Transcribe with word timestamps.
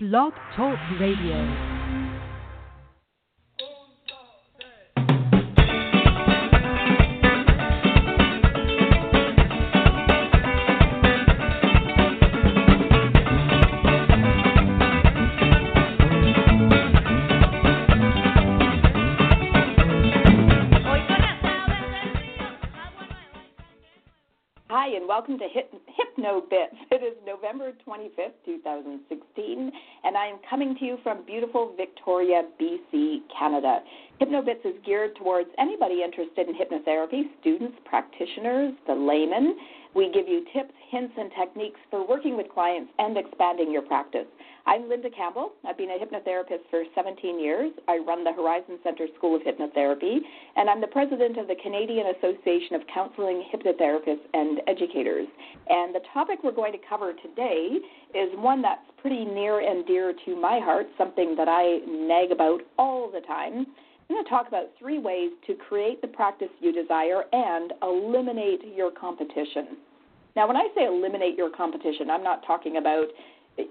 Blog 0.00 0.32
Talk 0.54 0.78
Radio. 1.00 1.34
Hi, 24.70 24.94
and 24.94 25.08
welcome 25.08 25.40
to 25.40 25.48
Hip- 26.18 26.24
HypnoBits. 26.24 26.76
It 26.90 27.02
is 27.02 27.16
November 27.26 27.72
25th, 27.86 28.32
2016, 28.44 29.72
and 30.04 30.16
I 30.16 30.26
am 30.26 30.38
coming 30.48 30.74
to 30.78 30.84
you 30.84 30.98
from 31.02 31.24
beautiful 31.24 31.74
Victoria, 31.76 32.42
BC, 32.60 33.20
Canada. 33.38 33.80
HypnoBits 34.20 34.64
is 34.64 34.74
geared 34.84 35.16
towards 35.16 35.48
anybody 35.58 36.02
interested 36.02 36.48
in 36.48 36.54
hypnotherapy, 36.54 37.22
students, 37.40 37.76
practitioners, 37.84 38.74
the 38.86 38.94
layman. 38.94 39.56
We 39.94 40.10
give 40.12 40.28
you 40.28 40.44
tips, 40.52 40.74
hints, 40.90 41.14
and 41.16 41.30
techniques 41.38 41.80
for 41.90 42.06
working 42.06 42.36
with 42.36 42.46
clients 42.52 42.90
and 42.98 43.16
expanding 43.16 43.70
your 43.70 43.82
practice. 43.82 44.26
I'm 44.68 44.86
Linda 44.86 45.08
Campbell. 45.08 45.52
I've 45.66 45.78
been 45.78 45.88
a 45.88 45.96
hypnotherapist 45.96 46.68
for 46.68 46.84
17 46.94 47.40
years. 47.40 47.72
I 47.88 48.04
run 48.06 48.22
the 48.22 48.34
Horizon 48.34 48.78
Center 48.84 49.06
School 49.16 49.34
of 49.34 49.40
Hypnotherapy, 49.40 50.18
and 50.56 50.68
I'm 50.68 50.82
the 50.82 50.88
president 50.88 51.38
of 51.38 51.48
the 51.48 51.54
Canadian 51.62 52.08
Association 52.08 52.76
of 52.76 52.82
Counseling 52.92 53.48
Hypnotherapists 53.50 54.28
and 54.34 54.60
Educators. 54.68 55.26
And 55.70 55.94
the 55.94 56.00
topic 56.12 56.40
we're 56.44 56.52
going 56.52 56.72
to 56.72 56.78
cover 56.86 57.14
today 57.14 57.78
is 58.14 58.28
one 58.34 58.60
that's 58.60 58.84
pretty 59.00 59.24
near 59.24 59.60
and 59.66 59.86
dear 59.86 60.12
to 60.26 60.36
my 60.36 60.60
heart, 60.62 60.86
something 60.98 61.34
that 61.36 61.48
I 61.48 61.78
nag 61.88 62.30
about 62.30 62.60
all 62.78 63.10
the 63.10 63.22
time. 63.22 63.64
I'm 63.64 64.16
going 64.16 64.22
to 64.22 64.28
talk 64.28 64.48
about 64.48 64.66
three 64.78 64.98
ways 64.98 65.30
to 65.46 65.54
create 65.54 66.02
the 66.02 66.08
practice 66.08 66.50
you 66.60 66.74
desire 66.74 67.22
and 67.32 67.72
eliminate 67.82 68.60
your 68.76 68.90
competition. 68.90 69.78
Now, 70.36 70.46
when 70.46 70.58
I 70.58 70.68
say 70.76 70.84
eliminate 70.84 71.38
your 71.38 71.48
competition, 71.48 72.10
I'm 72.10 72.22
not 72.22 72.46
talking 72.46 72.76
about 72.76 73.06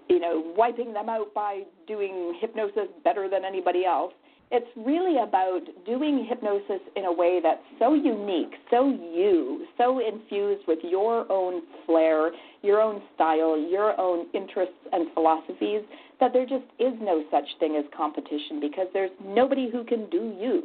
you 0.09 0.19
know, 0.19 0.53
wiping 0.55 0.93
them 0.93 1.09
out 1.09 1.33
by 1.33 1.63
doing 1.87 2.37
hypnosis 2.39 2.87
better 3.03 3.29
than 3.29 3.45
anybody 3.45 3.85
else. 3.85 4.13
It's 4.49 4.67
really 4.77 5.17
about 5.21 5.59
doing 5.85 6.25
hypnosis 6.29 6.79
in 6.95 7.03
a 7.03 7.11
way 7.11 7.41
that's 7.43 7.59
so 7.79 7.93
unique, 7.93 8.53
so 8.71 8.87
you, 8.87 9.67
so 9.77 9.99
infused 9.99 10.65
with 10.67 10.79
your 10.83 11.29
own 11.29 11.63
flair, 11.85 12.31
your 12.61 12.79
own 12.79 13.01
style, 13.13 13.59
your 13.59 13.99
own 13.99 14.27
interests 14.33 14.79
and 14.93 15.13
philosophies 15.13 15.81
that 16.21 16.31
there 16.31 16.45
just 16.45 16.63
is 16.79 16.93
no 17.01 17.25
such 17.29 17.43
thing 17.59 17.75
as 17.75 17.83
competition 17.95 18.61
because 18.61 18.87
there's 18.93 19.11
nobody 19.23 19.69
who 19.69 19.83
can 19.83 20.09
do 20.09 20.33
you. 20.39 20.63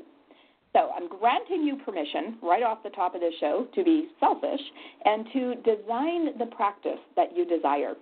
So 0.72 0.90
I'm 0.96 1.08
granting 1.08 1.64
you 1.64 1.76
permission 1.84 2.38
right 2.42 2.62
off 2.62 2.82
the 2.82 2.90
top 2.90 3.14
of 3.14 3.20
this 3.20 3.34
show 3.40 3.66
to 3.74 3.84
be 3.84 4.08
selfish 4.20 4.60
and 5.04 5.26
to 5.32 5.54
design 5.56 6.38
the 6.38 6.46
practice 6.56 7.00
that 7.16 7.36
you 7.36 7.44
desire. 7.44 7.94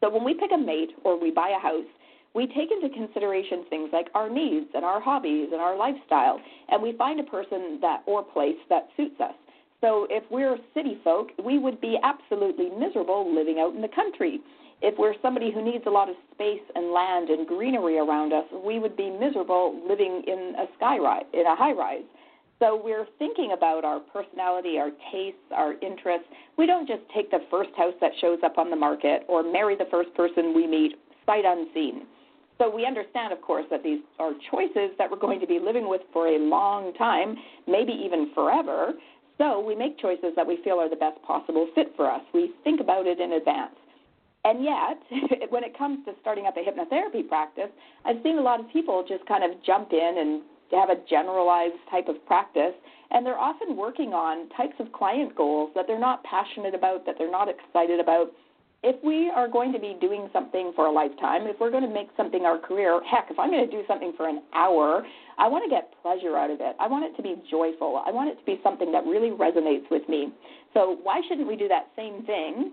So 0.00 0.10
when 0.10 0.24
we 0.24 0.34
pick 0.34 0.50
a 0.52 0.58
mate 0.58 0.90
or 1.04 1.20
we 1.20 1.30
buy 1.30 1.54
a 1.56 1.60
house, 1.60 1.86
we 2.34 2.46
take 2.46 2.70
into 2.70 2.94
consideration 2.94 3.64
things 3.68 3.90
like 3.92 4.08
our 4.14 4.28
needs 4.28 4.66
and 4.74 4.84
our 4.84 5.00
hobbies 5.00 5.48
and 5.50 5.60
our 5.60 5.76
lifestyle, 5.76 6.40
and 6.68 6.82
we 6.82 6.92
find 6.92 7.18
a 7.20 7.24
person 7.24 7.78
that 7.80 8.02
or 8.06 8.22
place 8.22 8.58
that 8.68 8.88
suits 8.96 9.20
us. 9.20 9.34
So 9.80 10.06
if 10.10 10.24
we're 10.30 10.56
city 10.74 10.98
folk, 11.02 11.28
we 11.44 11.58
would 11.58 11.80
be 11.80 11.98
absolutely 12.02 12.68
miserable 12.70 13.32
living 13.32 13.58
out 13.58 13.74
in 13.74 13.80
the 13.80 13.88
country. 13.88 14.40
If 14.82 14.98
we're 14.98 15.14
somebody 15.22 15.50
who 15.52 15.64
needs 15.64 15.84
a 15.86 15.90
lot 15.90 16.08
of 16.08 16.16
space 16.34 16.62
and 16.74 16.92
land 16.92 17.30
and 17.30 17.46
greenery 17.46 17.98
around 17.98 18.32
us, 18.32 18.44
we 18.64 18.78
would 18.78 18.96
be 18.96 19.10
miserable 19.10 19.80
living 19.88 20.22
in 20.26 20.54
a 20.58 20.66
sky 20.76 20.98
rise, 20.98 21.24
in 21.32 21.46
a 21.46 21.56
high 21.56 21.72
rise. 21.72 22.04
So 22.58 22.80
we're 22.82 23.06
thinking 23.18 23.52
about 23.56 23.84
our 23.84 24.00
personality, 24.00 24.78
our 24.78 24.90
tastes, 25.12 25.38
our 25.54 25.74
interests. 25.74 26.26
We 26.56 26.66
don't 26.66 26.88
just 26.88 27.02
take 27.14 27.30
the 27.30 27.40
first 27.50 27.70
house 27.76 27.94
that 28.00 28.10
shows 28.20 28.38
up 28.44 28.58
on 28.58 28.70
the 28.70 28.76
market 28.76 29.22
or 29.28 29.42
marry 29.44 29.76
the 29.76 29.86
first 29.90 30.12
person 30.14 30.54
we 30.54 30.66
meet 30.66 30.96
sight 31.24 31.44
unseen. 31.44 32.02
So 32.58 32.68
we 32.74 32.84
understand, 32.84 33.32
of 33.32 33.40
course, 33.40 33.66
that 33.70 33.84
these 33.84 34.00
are 34.18 34.32
choices 34.50 34.90
that 34.98 35.08
we're 35.08 35.18
going 35.18 35.38
to 35.38 35.46
be 35.46 35.60
living 35.60 35.88
with 35.88 36.00
for 36.12 36.26
a 36.26 36.38
long 36.38 36.92
time, 36.94 37.36
maybe 37.68 37.92
even 37.92 38.32
forever. 38.34 38.94
So 39.38 39.60
we 39.60 39.76
make 39.76 39.96
choices 40.00 40.32
that 40.34 40.44
we 40.44 40.58
feel 40.64 40.80
are 40.80 40.90
the 40.90 40.96
best 40.96 41.22
possible 41.22 41.68
fit 41.76 41.92
for 41.94 42.10
us. 42.10 42.22
We 42.34 42.50
think 42.64 42.80
about 42.80 43.06
it 43.06 43.20
in 43.20 43.34
advance. 43.34 43.76
And 44.44 44.64
yet, 44.64 44.98
when 45.50 45.62
it 45.62 45.78
comes 45.78 46.04
to 46.06 46.12
starting 46.20 46.46
up 46.46 46.56
a 46.56 46.60
hypnotherapy 46.60 47.28
practice, 47.28 47.70
I've 48.04 48.16
seen 48.24 48.38
a 48.38 48.42
lot 48.42 48.58
of 48.58 48.68
people 48.72 49.04
just 49.06 49.24
kind 49.26 49.44
of 49.44 49.62
jump 49.64 49.92
in 49.92 50.14
and 50.18 50.42
have 50.76 50.90
a 50.90 50.96
generalized 51.08 51.80
type 51.90 52.08
of 52.08 52.24
practice, 52.26 52.74
and 53.10 53.24
they're 53.24 53.38
often 53.38 53.76
working 53.76 54.12
on 54.12 54.48
types 54.50 54.74
of 54.78 54.92
client 54.92 55.34
goals 55.34 55.70
that 55.74 55.86
they're 55.86 55.98
not 55.98 56.22
passionate 56.24 56.74
about, 56.74 57.06
that 57.06 57.14
they're 57.18 57.30
not 57.30 57.48
excited 57.48 58.00
about. 58.00 58.28
If 58.82 59.02
we 59.02 59.28
are 59.34 59.48
going 59.48 59.72
to 59.72 59.80
be 59.80 59.96
doing 60.00 60.28
something 60.32 60.72
for 60.76 60.86
a 60.86 60.92
lifetime, 60.92 61.48
if 61.48 61.58
we're 61.58 61.70
going 61.70 61.82
to 61.82 61.92
make 61.92 62.08
something 62.16 62.44
our 62.44 62.58
career, 62.58 63.00
heck, 63.02 63.26
if 63.30 63.38
I'm 63.38 63.50
going 63.50 63.68
to 63.68 63.70
do 63.70 63.82
something 63.88 64.12
for 64.16 64.28
an 64.28 64.42
hour, 64.54 65.04
I 65.36 65.48
want 65.48 65.64
to 65.64 65.70
get 65.70 65.90
pleasure 66.00 66.36
out 66.36 66.50
of 66.50 66.60
it. 66.60 66.76
I 66.78 66.86
want 66.86 67.04
it 67.04 67.16
to 67.16 67.22
be 67.22 67.42
joyful. 67.50 68.02
I 68.06 68.12
want 68.12 68.30
it 68.30 68.38
to 68.38 68.44
be 68.44 68.60
something 68.62 68.92
that 68.92 69.04
really 69.04 69.30
resonates 69.30 69.90
with 69.90 70.08
me. 70.08 70.32
So, 70.74 70.98
why 71.02 71.22
shouldn't 71.28 71.48
we 71.48 71.56
do 71.56 71.66
that 71.66 71.88
same 71.96 72.24
thing 72.24 72.72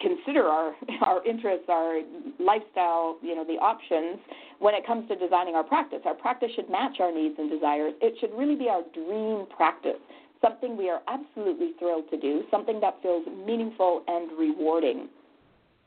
consider 0.00 0.44
our 0.44 0.74
our 1.02 1.24
interests, 1.26 1.66
our 1.68 2.00
lifestyle, 2.38 3.18
you 3.22 3.34
know, 3.34 3.44
the 3.44 3.58
options 3.58 4.18
when 4.58 4.74
it 4.74 4.86
comes 4.86 5.08
to 5.08 5.16
designing 5.16 5.54
our 5.54 5.64
practice. 5.64 6.00
Our 6.04 6.14
practice 6.14 6.50
should 6.54 6.70
match 6.70 6.98
our 7.00 7.12
needs 7.12 7.36
and 7.38 7.50
desires. 7.50 7.94
It 8.00 8.14
should 8.20 8.36
really 8.36 8.56
be 8.56 8.68
our 8.68 8.82
dream 8.94 9.46
practice, 9.54 9.98
something 10.40 10.76
we 10.76 10.88
are 10.90 11.00
absolutely 11.08 11.72
thrilled 11.78 12.10
to 12.10 12.18
do, 12.18 12.42
something 12.50 12.80
that 12.80 12.98
feels 13.02 13.26
meaningful 13.46 14.02
and 14.08 14.30
rewarding. 14.38 15.08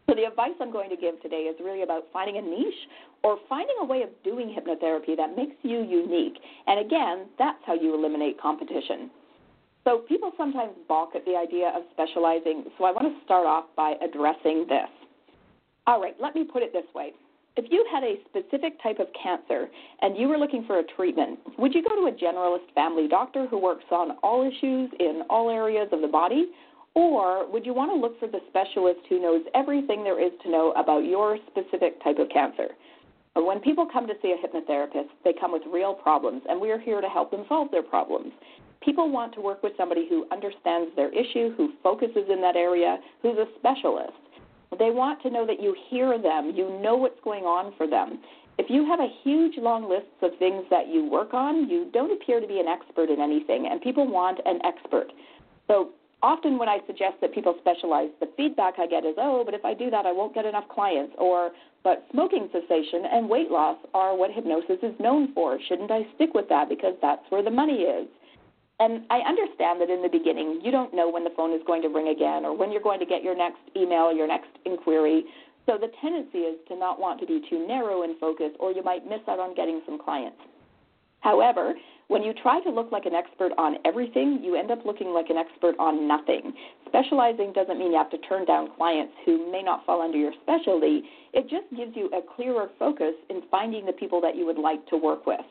So 0.10 0.16
the 0.16 0.26
advice 0.26 0.52
I'm 0.60 0.72
going 0.72 0.90
to 0.90 0.98
give 0.98 1.22
today 1.22 1.48
is 1.48 1.56
really 1.64 1.84
about 1.84 2.04
finding 2.12 2.38
a 2.38 2.42
niche 2.42 2.74
or 3.24 3.38
finding 3.48 3.76
a 3.82 3.86
way 3.86 4.02
of 4.02 4.10
doing 4.24 4.50
hypnotherapy 4.50 5.16
that 5.16 5.36
makes 5.38 5.56
you 5.62 5.84
unique. 5.84 6.38
And 6.68 6.86
again, 6.86 7.28
that's 7.38 7.60
how 7.66 7.76
you 7.76 7.94
eliminate 7.94 8.40
competition. 8.42 9.10
So 9.84 10.00
people 10.08 10.32
sometimes 10.38 10.72
balk 10.88 11.12
at 11.16 11.26
the 11.26 11.36
idea 11.36 11.72
of 11.76 11.84
specializing, 11.94 12.66
so 12.78 12.84
I 12.84 12.92
want 12.92 13.08
to 13.08 13.24
start 13.26 13.48
off 13.48 13.66
by 13.76 13.96
addressing 14.04 14.66
this. 14.68 14.90
All 15.88 16.02
right, 16.02 16.16
let 16.22 16.36
me 16.36 16.44
put 16.44 16.62
it 16.62 16.72
this 16.74 16.86
way. 16.94 17.14
If 17.64 17.72
you 17.72 17.86
had 17.94 18.04
a 18.04 18.16
specific 18.26 18.82
type 18.82 18.98
of 18.98 19.06
cancer 19.22 19.68
and 20.02 20.18
you 20.18 20.28
were 20.28 20.40
looking 20.40 20.66
for 20.66 20.80
a 20.80 20.84
treatment, 20.96 21.38
would 21.60 21.76
you 21.76 21.84
go 21.84 21.96
to 21.96 22.08
a 22.08 22.12
generalist 22.12 22.74
family 22.74 23.08
doctor 23.08 23.46
who 23.46 23.60
works 23.60 23.86
on 23.92 24.18
all 24.24 24.42
issues 24.42 24.90
in 25.00 25.22
all 25.30 25.52
areas 25.52 25.88
of 25.92 26.02
the 26.02 26.08
body? 26.08 26.48
Or 26.96 27.48
would 27.52 27.64
you 27.64 27.76
want 27.76 27.92
to 27.92 27.96
look 27.96 28.20
for 28.20 28.28
the 28.28 28.40
specialist 28.50 29.02
who 29.10 29.22
knows 29.22 29.44
everything 29.54 30.04
there 30.04 30.20
is 30.20 30.32
to 30.42 30.50
know 30.50 30.72
about 30.72 31.06
your 31.06 31.38
specific 31.52 32.04
type 32.04 32.18
of 32.18 32.30
cancer? 32.30 32.70
When 33.36 33.60
people 33.60 33.86
come 33.86 34.08
to 34.08 34.16
see 34.24 34.34
a 34.34 34.42
hypnotherapist, 34.42 35.10
they 35.24 35.34
come 35.40 35.52
with 35.52 35.62
real 35.72 35.94
problems, 35.94 36.42
and 36.50 36.60
we 36.60 36.72
are 36.72 36.80
here 36.80 37.00
to 37.00 37.10
help 37.10 37.30
them 37.30 37.46
solve 37.48 37.70
their 37.70 37.84
problems. 37.84 38.34
People 38.84 39.12
want 39.12 39.36
to 39.36 39.42
work 39.42 39.62
with 39.62 39.74
somebody 39.78 40.08
who 40.10 40.26
understands 40.32 40.90
their 40.96 41.14
issue, 41.14 41.54
who 41.56 41.74
focuses 41.84 42.26
in 42.28 42.42
that 42.42 42.56
area, 42.56 42.98
who's 43.22 43.38
a 43.38 43.46
specialist. 43.60 44.18
They 44.78 44.90
want 44.90 45.22
to 45.24 45.30
know 45.30 45.46
that 45.46 45.62
you 45.62 45.76
hear 45.90 46.18
them, 46.18 46.54
you 46.56 46.80
know 46.82 46.96
what's 46.96 47.20
going 47.24 47.44
on 47.44 47.74
for 47.78 47.88
them. 47.88 48.20
If 48.58 48.70
you 48.70 48.86
have 48.86 49.00
a 49.00 49.08
huge 49.24 49.58
long 49.58 49.90
list 49.90 50.12
of 50.22 50.32
things 50.40 50.64
that 50.70 50.88
you 50.88 51.10
work 51.10 51.34
on, 51.34 51.70
you 51.70 51.90
don't 51.94 52.12
appear 52.12 52.40
to 52.40 52.48
be 52.48 52.60
an 52.60 52.68
expert 52.68 53.10
in 53.10 53.20
anything, 53.20 53.68
and 53.70 53.82
people 53.82 54.08
want 54.08 54.40
an 54.46 54.60
expert. 54.64 55.08
So 55.68 55.90
often 56.24 56.58
when 56.58 56.70
I 56.70 56.80
suggest 56.86 57.16
that 57.22 57.34
people 57.34 57.56
specialize, 57.60 58.10
the 58.20 58.30
feedback 58.38 58.76
I 58.78 58.88
get 58.88 59.06
is, 59.06 59.16
oh, 59.18 59.44
but 59.44 59.54
if 59.54 59.66
I 59.66 59.74
do 59.74 59.90
that, 59.90 60.06
I 60.06 60.12
won't 60.12 60.34
get 60.34 60.46
enough 60.46 60.68
clients. 60.70 61.14
Or, 61.18 61.52
but 61.84 62.06
smoking 62.12 62.50
cessation 62.52 63.04
and 63.12 63.28
weight 63.28 63.50
loss 63.50 63.78
are 63.94 64.16
what 64.16 64.32
hypnosis 64.32 64.78
is 64.84 64.94
known 65.00 65.34
for. 65.34 65.58
Shouldn't 65.68 65.92
I 65.92 66.02
stick 66.16 66.34
with 66.34 66.48
that 66.50 66.70
because 66.70 66.94
that's 67.02 67.24
where 67.30 67.44
the 67.44 67.52
money 67.52 67.84
is? 67.84 68.08
And 68.80 69.06
I 69.12 69.20
understand 69.20 69.80
that 69.82 69.90
in 69.90 70.02
the 70.02 70.10
beginning, 70.10 70.60
you 70.64 70.72
don't 70.72 70.94
know 70.94 71.10
when 71.10 71.24
the 71.24 71.30
phone 71.38 71.54
is 71.54 71.62
going 71.68 71.84
to 71.84 71.90
ring 71.90 72.08
again 72.08 72.46
or 72.46 72.58
when 72.58 72.72
you're 72.72 72.82
going 72.82 73.00
to 73.00 73.06
get 73.06 73.22
your 73.22 73.38
next 73.38 73.62
email, 73.76 74.12
your 74.12 74.28
next 74.28 74.50
inquiry. 74.66 75.24
So 75.68 75.78
the 75.78 75.92
tendency 76.02 76.40
is 76.40 76.58
to 76.68 76.76
not 76.76 77.00
want 77.00 77.20
to 77.20 77.28
be 77.28 77.46
too 77.48 77.68
narrow 77.68 78.02
in 78.02 78.18
focus, 78.20 78.50
or 78.60 78.72
you 78.72 78.84
might 78.84 79.06
miss 79.08 79.22
out 79.28 79.40
on 79.40 79.54
getting 79.56 79.82
some 79.86 80.00
clients. 80.00 80.38
However, 81.20 81.76
when 82.08 82.24
you 82.24 82.34
try 82.34 82.60
to 82.62 82.70
look 82.70 82.92
like 82.92 83.06
an 83.06 83.14
expert 83.14 83.52
on 83.58 83.76
everything, 83.86 84.42
you 84.44 84.56
end 84.56 84.72
up 84.72 84.84
looking 84.86 85.14
like 85.14 85.30
an 85.30 85.38
expert 85.38 85.76
on 85.80 86.08
nothing. 86.08 86.52
Specializing 86.88 87.54
doesn't 87.54 87.78
mean 87.78 87.92
you 87.92 87.98
have 87.98 88.10
to 88.10 88.18
turn 88.18 88.44
down 88.46 88.70
clients 88.76 89.14
who 89.26 89.50
may 89.52 89.62
not 89.62 89.86
fall 89.86 90.02
under 90.02 90.18
your 90.18 90.34
specialty. 90.42 91.04
It 91.34 91.44
just 91.44 91.70
gives 91.78 91.96
you 91.96 92.08
a 92.08 92.22
clearer 92.36 92.70
focus 92.78 93.14
in 93.30 93.44
finding 93.50 93.86
the 93.86 93.94
people 93.94 94.20
that 94.22 94.36
you 94.36 94.46
would 94.46 94.58
like 94.58 94.86
to 94.88 94.98
work 94.98 95.26
with. 95.26 95.46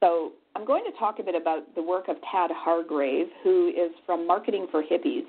So 0.00 0.32
I'm 0.54 0.66
going 0.66 0.84
to 0.84 0.98
talk 0.98 1.18
a 1.18 1.22
bit 1.22 1.34
about 1.34 1.74
the 1.74 1.82
work 1.82 2.08
of 2.08 2.16
Tad 2.30 2.50
Hargrave, 2.52 3.26
who 3.42 3.68
is 3.68 3.90
from 4.04 4.26
Marketing 4.26 4.66
for 4.70 4.82
Hippies. 4.82 5.24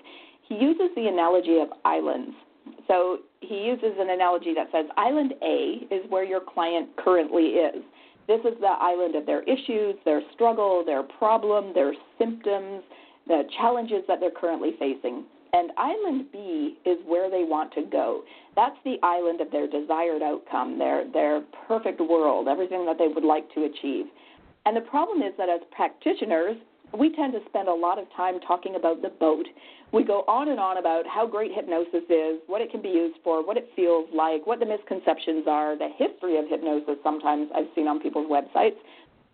He 0.47 0.55
uses 0.55 0.89
the 0.95 1.07
analogy 1.07 1.59
of 1.59 1.69
islands. 1.85 2.35
So 2.87 3.19
he 3.41 3.55
uses 3.55 3.97
an 3.99 4.09
analogy 4.09 4.53
that 4.53 4.67
says 4.71 4.85
Island 4.97 5.33
A 5.41 5.87
is 5.91 6.09
where 6.09 6.23
your 6.23 6.41
client 6.41 6.89
currently 6.97 7.43
is. 7.43 7.83
This 8.27 8.39
is 8.41 8.59
the 8.59 8.75
island 8.79 9.15
of 9.15 9.25
their 9.25 9.43
issues, 9.43 9.95
their 10.05 10.21
struggle, 10.33 10.83
their 10.85 11.03
problem, 11.03 11.73
their 11.73 11.93
symptoms, 12.17 12.83
the 13.27 13.43
challenges 13.57 14.03
that 14.07 14.19
they're 14.19 14.31
currently 14.31 14.71
facing. 14.79 15.25
And 15.51 15.71
island 15.77 16.25
B 16.31 16.77
is 16.85 16.97
where 17.05 17.29
they 17.29 17.43
want 17.43 17.73
to 17.73 17.83
go. 17.83 18.23
That's 18.55 18.77
the 18.83 18.95
island 19.03 19.39
of 19.39 19.51
their 19.51 19.67
desired 19.67 20.21
outcome, 20.23 20.79
their 20.79 21.09
their 21.11 21.41
perfect 21.67 21.99
world, 21.99 22.47
everything 22.47 22.85
that 22.85 22.97
they 22.97 23.07
would 23.07 23.23
like 23.23 23.53
to 23.53 23.65
achieve. 23.65 24.05
And 24.65 24.75
the 24.77 24.81
problem 24.81 25.21
is 25.21 25.33
that 25.37 25.49
as 25.49 25.59
practitioners, 25.71 26.55
we 26.97 27.13
tend 27.15 27.33
to 27.33 27.39
spend 27.49 27.67
a 27.67 27.73
lot 27.73 27.97
of 27.97 28.05
time 28.15 28.39
talking 28.39 28.75
about 28.75 29.01
the 29.01 29.09
boat. 29.09 29.45
We 29.91 30.03
go 30.03 30.23
on 30.27 30.49
and 30.49 30.59
on 30.59 30.77
about 30.77 31.05
how 31.07 31.27
great 31.27 31.51
hypnosis 31.53 32.05
is, 32.09 32.39
what 32.47 32.61
it 32.61 32.71
can 32.71 32.81
be 32.81 32.89
used 32.89 33.17
for, 33.23 33.45
what 33.45 33.57
it 33.57 33.69
feels 33.75 34.07
like, 34.13 34.45
what 34.45 34.59
the 34.59 34.65
misconceptions 34.65 35.45
are, 35.47 35.77
the 35.77 35.89
history 35.97 36.37
of 36.37 36.45
hypnosis, 36.47 36.95
sometimes 37.03 37.49
I've 37.55 37.67
seen 37.75 37.87
on 37.87 37.99
people's 37.99 38.29
websites. 38.29 38.77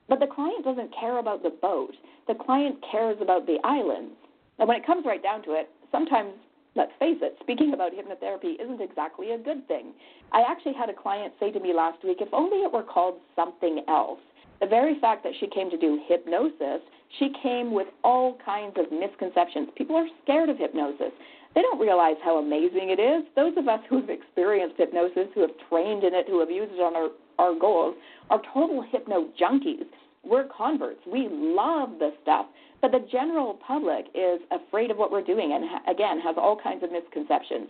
But 0.07 0.19
the 0.19 0.27
client 0.27 0.65
doesn't 0.65 0.93
care 0.97 1.19
about 1.19 1.43
the 1.43 1.49
boat. 1.49 1.93
The 2.27 2.35
client 2.35 2.77
cares 2.91 3.17
about 3.21 3.45
the 3.45 3.57
islands. 3.63 4.15
And 4.57 4.67
when 4.67 4.77
it 4.77 4.85
comes 4.85 5.05
right 5.05 5.21
down 5.21 5.43
to 5.43 5.53
it, 5.53 5.69
sometimes, 5.91 6.31
let's 6.75 6.91
face 6.99 7.17
it, 7.21 7.37
speaking 7.41 7.73
about 7.73 7.91
hypnotherapy 7.91 8.59
isn't 8.59 8.81
exactly 8.81 9.31
a 9.31 9.37
good 9.37 9.67
thing. 9.67 9.93
I 10.31 10.43
actually 10.47 10.73
had 10.73 10.89
a 10.89 10.93
client 10.93 11.33
say 11.39 11.51
to 11.51 11.59
me 11.59 11.73
last 11.73 12.03
week, 12.03 12.17
if 12.19 12.29
only 12.33 12.57
it 12.63 12.71
were 12.71 12.83
called 12.83 13.19
something 13.35 13.83
else. 13.87 14.19
The 14.61 14.67
very 14.67 14.99
fact 14.99 15.23
that 15.23 15.33
she 15.39 15.47
came 15.47 15.69
to 15.69 15.77
do 15.77 16.01
hypnosis, 16.07 16.81
she 17.17 17.31
came 17.41 17.71
with 17.71 17.87
all 18.03 18.37
kinds 18.45 18.75
of 18.77 18.91
misconceptions. 18.91 19.69
People 19.75 19.95
are 19.95 20.07
scared 20.23 20.49
of 20.49 20.57
hypnosis. 20.57 21.11
They 21.55 21.61
don't 21.61 21.79
realize 21.79 22.17
how 22.23 22.37
amazing 22.37 22.89
it 22.89 22.99
is. 22.99 23.23
Those 23.35 23.53
of 23.57 23.67
us 23.67 23.79
who 23.89 24.01
have 24.01 24.09
experienced 24.09 24.75
hypnosis, 24.77 25.27
who 25.33 25.41
have 25.41 25.51
trained 25.69 26.03
in 26.03 26.13
it, 26.13 26.27
who 26.27 26.39
have 26.39 26.51
used 26.51 26.73
it 26.73 26.81
on 26.81 26.95
our, 26.95 27.09
our 27.39 27.57
goals, 27.57 27.95
are 28.29 28.41
total 28.53 28.83
hypno 28.91 29.29
junkies. 29.39 29.85
We're 30.23 30.47
converts. 30.55 30.99
We 31.11 31.27
love 31.31 31.97
the 31.97 32.11
stuff. 32.21 32.45
But 32.81 32.91
the 32.91 33.05
general 33.11 33.59
public 33.65 34.05
is 34.13 34.39
afraid 34.51 34.91
of 34.91 34.97
what 34.97 35.11
we're 35.11 35.23
doing 35.23 35.53
and, 35.53 35.63
again, 35.93 36.19
has 36.19 36.35
all 36.37 36.59
kinds 36.61 36.83
of 36.83 36.91
misconceptions. 36.91 37.67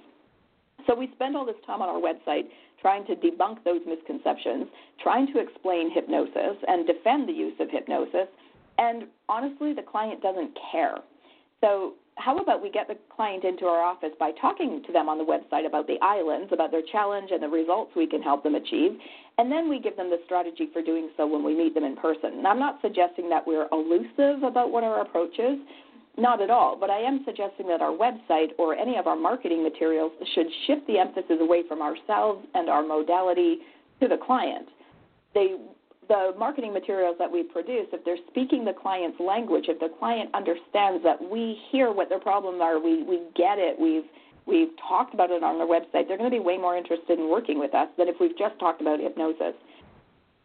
So 0.87 0.95
we 0.95 1.09
spend 1.15 1.35
all 1.35 1.45
this 1.45 1.55
time 1.65 1.81
on 1.81 1.89
our 1.89 2.01
website 2.01 2.47
trying 2.81 3.05
to 3.05 3.15
debunk 3.15 3.63
those 3.63 3.81
misconceptions, 3.85 4.67
trying 5.01 5.27
to 5.33 5.39
explain 5.39 5.91
hypnosis 5.93 6.57
and 6.67 6.87
defend 6.87 7.27
the 7.27 7.33
use 7.33 7.53
of 7.59 7.69
hypnosis. 7.69 8.27
And 8.77 9.03
honestly, 9.27 9.73
the 9.73 9.81
client 9.81 10.21
doesn't 10.21 10.57
care. 10.71 10.99
So, 11.61 11.93
how 12.15 12.37
about 12.37 12.61
we 12.61 12.69
get 12.69 12.89
the 12.89 12.97
client 13.15 13.45
into 13.45 13.65
our 13.65 13.81
office 13.81 14.11
by 14.19 14.31
talking 14.41 14.83
to 14.85 14.91
them 14.91 15.07
on 15.07 15.17
the 15.17 15.23
website 15.23 15.65
about 15.65 15.87
the 15.87 15.97
islands, 16.01 16.51
about 16.51 16.69
their 16.69 16.81
challenge 16.91 17.29
and 17.31 17.41
the 17.41 17.47
results 17.47 17.91
we 17.95 18.07
can 18.07 18.21
help 18.21 18.43
them 18.43 18.55
achieve, 18.55 18.91
and 19.37 19.49
then 19.49 19.69
we 19.69 19.79
give 19.79 19.95
them 19.95 20.09
the 20.09 20.19
strategy 20.25 20.67
for 20.73 20.81
doing 20.81 21.09
so 21.15 21.25
when 21.25 21.45
we 21.45 21.55
meet 21.55 21.73
them 21.73 21.85
in 21.85 21.95
person. 21.95 22.43
I'm 22.45 22.59
not 22.59 22.79
suggesting 22.81 23.29
that 23.29 23.47
we're 23.47 23.67
elusive 23.71 24.43
about 24.43 24.69
what 24.69 24.83
our 24.83 24.99
approach 24.99 25.39
is, 25.39 25.59
not 26.17 26.41
at 26.41 26.49
all, 26.49 26.77
but 26.77 26.89
I 26.89 26.99
am 26.99 27.23
suggesting 27.25 27.67
that 27.67 27.81
our 27.81 27.91
website 27.91 28.49
or 28.57 28.75
any 28.75 28.97
of 28.97 29.07
our 29.07 29.15
marketing 29.15 29.63
materials 29.63 30.11
should 30.33 30.47
shift 30.67 30.85
the 30.87 30.97
emphasis 30.97 31.37
away 31.39 31.63
from 31.67 31.81
ourselves 31.81 32.45
and 32.53 32.69
our 32.69 32.83
modality 32.83 33.59
to 34.01 34.07
the 34.07 34.17
client. 34.17 34.67
They, 35.33 35.55
the 36.07 36.33
marketing 36.37 36.73
materials 36.73 37.15
that 37.19 37.31
we 37.31 37.43
produce, 37.43 37.87
if 37.93 38.03
they're 38.03 38.17
speaking 38.31 38.65
the 38.65 38.73
client's 38.73 39.19
language, 39.19 39.65
if 39.67 39.79
the 39.79 39.89
client 39.99 40.29
understands 40.33 41.03
that 41.03 41.17
we 41.21 41.57
hear 41.71 41.91
what 41.91 42.09
their 42.09 42.19
problems 42.19 42.59
are, 42.61 42.79
we, 42.81 43.03
we 43.03 43.21
get 43.35 43.59
it, 43.59 43.79
we've 43.79 44.09
we've 44.49 44.69
talked 44.87 45.13
about 45.13 45.29
it 45.29 45.43
on 45.43 45.61
our 45.61 45.67
website, 45.67 46.07
they're 46.07 46.17
going 46.17 46.31
to 46.31 46.35
be 46.35 46.39
way 46.39 46.57
more 46.57 46.75
interested 46.75 47.19
in 47.19 47.29
working 47.29 47.59
with 47.59 47.75
us 47.75 47.87
than 47.99 48.07
if 48.07 48.15
we've 48.19 48.35
just 48.35 48.57
talked 48.59 48.81
about 48.81 48.99
hypnosis. 48.99 49.53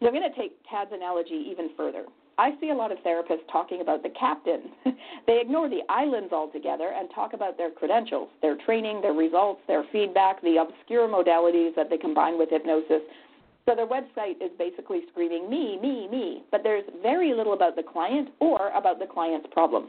So 0.00 0.06
I'm 0.06 0.12
going 0.12 0.30
to 0.30 0.38
take 0.38 0.52
Tad's 0.70 0.90
analogy 0.92 1.48
even 1.50 1.70
further. 1.74 2.04
I 2.38 2.52
see 2.60 2.70
a 2.70 2.74
lot 2.74 2.90
of 2.90 2.98
therapists 2.98 3.46
talking 3.50 3.80
about 3.80 4.02
the 4.02 4.10
captain. 4.10 4.70
they 5.26 5.40
ignore 5.40 5.68
the 5.68 5.82
islands 5.88 6.32
altogether 6.32 6.92
and 6.96 7.08
talk 7.14 7.32
about 7.32 7.56
their 7.56 7.70
credentials, 7.70 8.28
their 8.42 8.56
training, 8.56 9.00
their 9.00 9.12
results, 9.12 9.60
their 9.66 9.84
feedback, 9.92 10.42
the 10.42 10.56
obscure 10.56 11.08
modalities 11.08 11.74
that 11.76 11.90
they 11.90 11.98
combine 11.98 12.38
with 12.38 12.50
hypnosis. 12.50 13.02
So 13.66 13.74
their 13.74 13.86
website 13.86 14.42
is 14.42 14.50
basically 14.58 15.02
screaming, 15.10 15.48
me, 15.48 15.78
me, 15.80 16.08
me, 16.08 16.42
but 16.50 16.62
there's 16.62 16.84
very 17.02 17.32
little 17.32 17.54
about 17.54 17.76
the 17.76 17.82
client 17.82 18.28
or 18.40 18.70
about 18.70 18.98
the 18.98 19.06
client's 19.06 19.46
problem. 19.52 19.88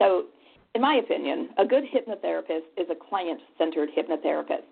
So, 0.00 0.26
in 0.74 0.80
my 0.80 0.94
opinion, 0.94 1.50
a 1.58 1.66
good 1.66 1.84
hypnotherapist 1.84 2.62
is 2.78 2.86
a 2.90 2.94
client 2.94 3.40
centered 3.58 3.90
hypnotherapist. 3.96 4.62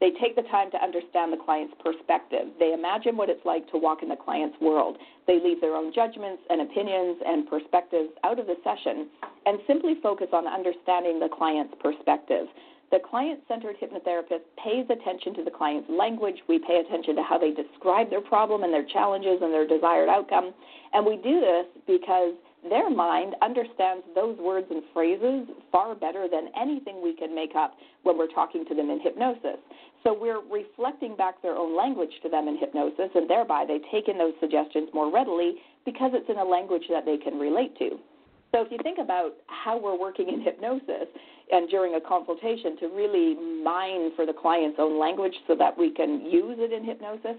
They 0.00 0.10
take 0.20 0.36
the 0.36 0.46
time 0.46 0.70
to 0.70 0.82
understand 0.82 1.32
the 1.32 1.42
client's 1.42 1.74
perspective. 1.82 2.54
They 2.58 2.72
imagine 2.72 3.16
what 3.16 3.28
it's 3.28 3.44
like 3.44 3.68
to 3.72 3.78
walk 3.78 4.02
in 4.02 4.08
the 4.08 4.16
client's 4.16 4.56
world. 4.60 4.96
They 5.26 5.40
leave 5.42 5.60
their 5.60 5.74
own 5.74 5.92
judgments 5.92 6.42
and 6.50 6.62
opinions 6.62 7.18
and 7.26 7.48
perspectives 7.48 8.10
out 8.22 8.38
of 8.38 8.46
the 8.46 8.56
session 8.62 9.08
and 9.46 9.58
simply 9.66 9.96
focus 10.00 10.28
on 10.32 10.46
understanding 10.46 11.18
the 11.18 11.28
client's 11.28 11.74
perspective. 11.82 12.46
The 12.90 13.00
client 13.10 13.40
centered 13.48 13.76
hypnotherapist 13.76 14.46
pays 14.62 14.86
attention 14.88 15.34
to 15.34 15.44
the 15.44 15.50
client's 15.50 15.90
language. 15.90 16.36
We 16.48 16.58
pay 16.58 16.80
attention 16.80 17.16
to 17.16 17.22
how 17.22 17.36
they 17.36 17.50
describe 17.50 18.08
their 18.08 18.22
problem 18.22 18.62
and 18.62 18.72
their 18.72 18.86
challenges 18.86 19.42
and 19.42 19.52
their 19.52 19.66
desired 19.66 20.08
outcome. 20.08 20.54
And 20.94 21.04
we 21.04 21.16
do 21.16 21.40
this 21.40 21.66
because 21.86 22.32
their 22.68 22.90
mind 22.90 23.34
understands 23.42 24.04
those 24.14 24.36
words 24.38 24.66
and 24.70 24.82
phrases 24.92 25.48
far 25.70 25.94
better 25.94 26.26
than 26.30 26.48
anything 26.60 27.02
we 27.02 27.14
can 27.14 27.34
make 27.34 27.54
up 27.54 27.74
when 28.02 28.18
we're 28.18 28.32
talking 28.32 28.64
to 28.66 28.74
them 28.74 28.90
in 28.90 29.00
hypnosis. 29.00 29.58
So 30.04 30.16
we're 30.18 30.42
reflecting 30.50 31.16
back 31.16 31.40
their 31.42 31.56
own 31.56 31.76
language 31.76 32.12
to 32.22 32.28
them 32.28 32.48
in 32.48 32.58
hypnosis, 32.58 33.10
and 33.14 33.28
thereby 33.28 33.64
they 33.66 33.78
take 33.90 34.08
in 34.08 34.18
those 34.18 34.34
suggestions 34.40 34.88
more 34.92 35.12
readily 35.12 35.56
because 35.84 36.12
it's 36.14 36.28
in 36.28 36.38
a 36.38 36.44
language 36.44 36.84
that 36.90 37.04
they 37.04 37.16
can 37.16 37.38
relate 37.38 37.76
to. 37.78 37.98
So 38.52 38.62
if 38.62 38.72
you 38.72 38.78
think 38.82 38.98
about 38.98 39.32
how 39.46 39.78
we're 39.78 39.98
working 39.98 40.28
in 40.28 40.40
hypnosis 40.40 41.08
and 41.50 41.68
during 41.68 41.94
a 41.94 42.00
consultation 42.00 42.78
to 42.78 42.86
really 42.88 43.34
mine 43.62 44.12
for 44.16 44.24
the 44.24 44.32
client's 44.32 44.78
own 44.78 44.98
language 44.98 45.34
so 45.46 45.54
that 45.56 45.76
we 45.76 45.92
can 45.92 46.22
use 46.24 46.56
it 46.58 46.72
in 46.72 46.84
hypnosis, 46.84 47.36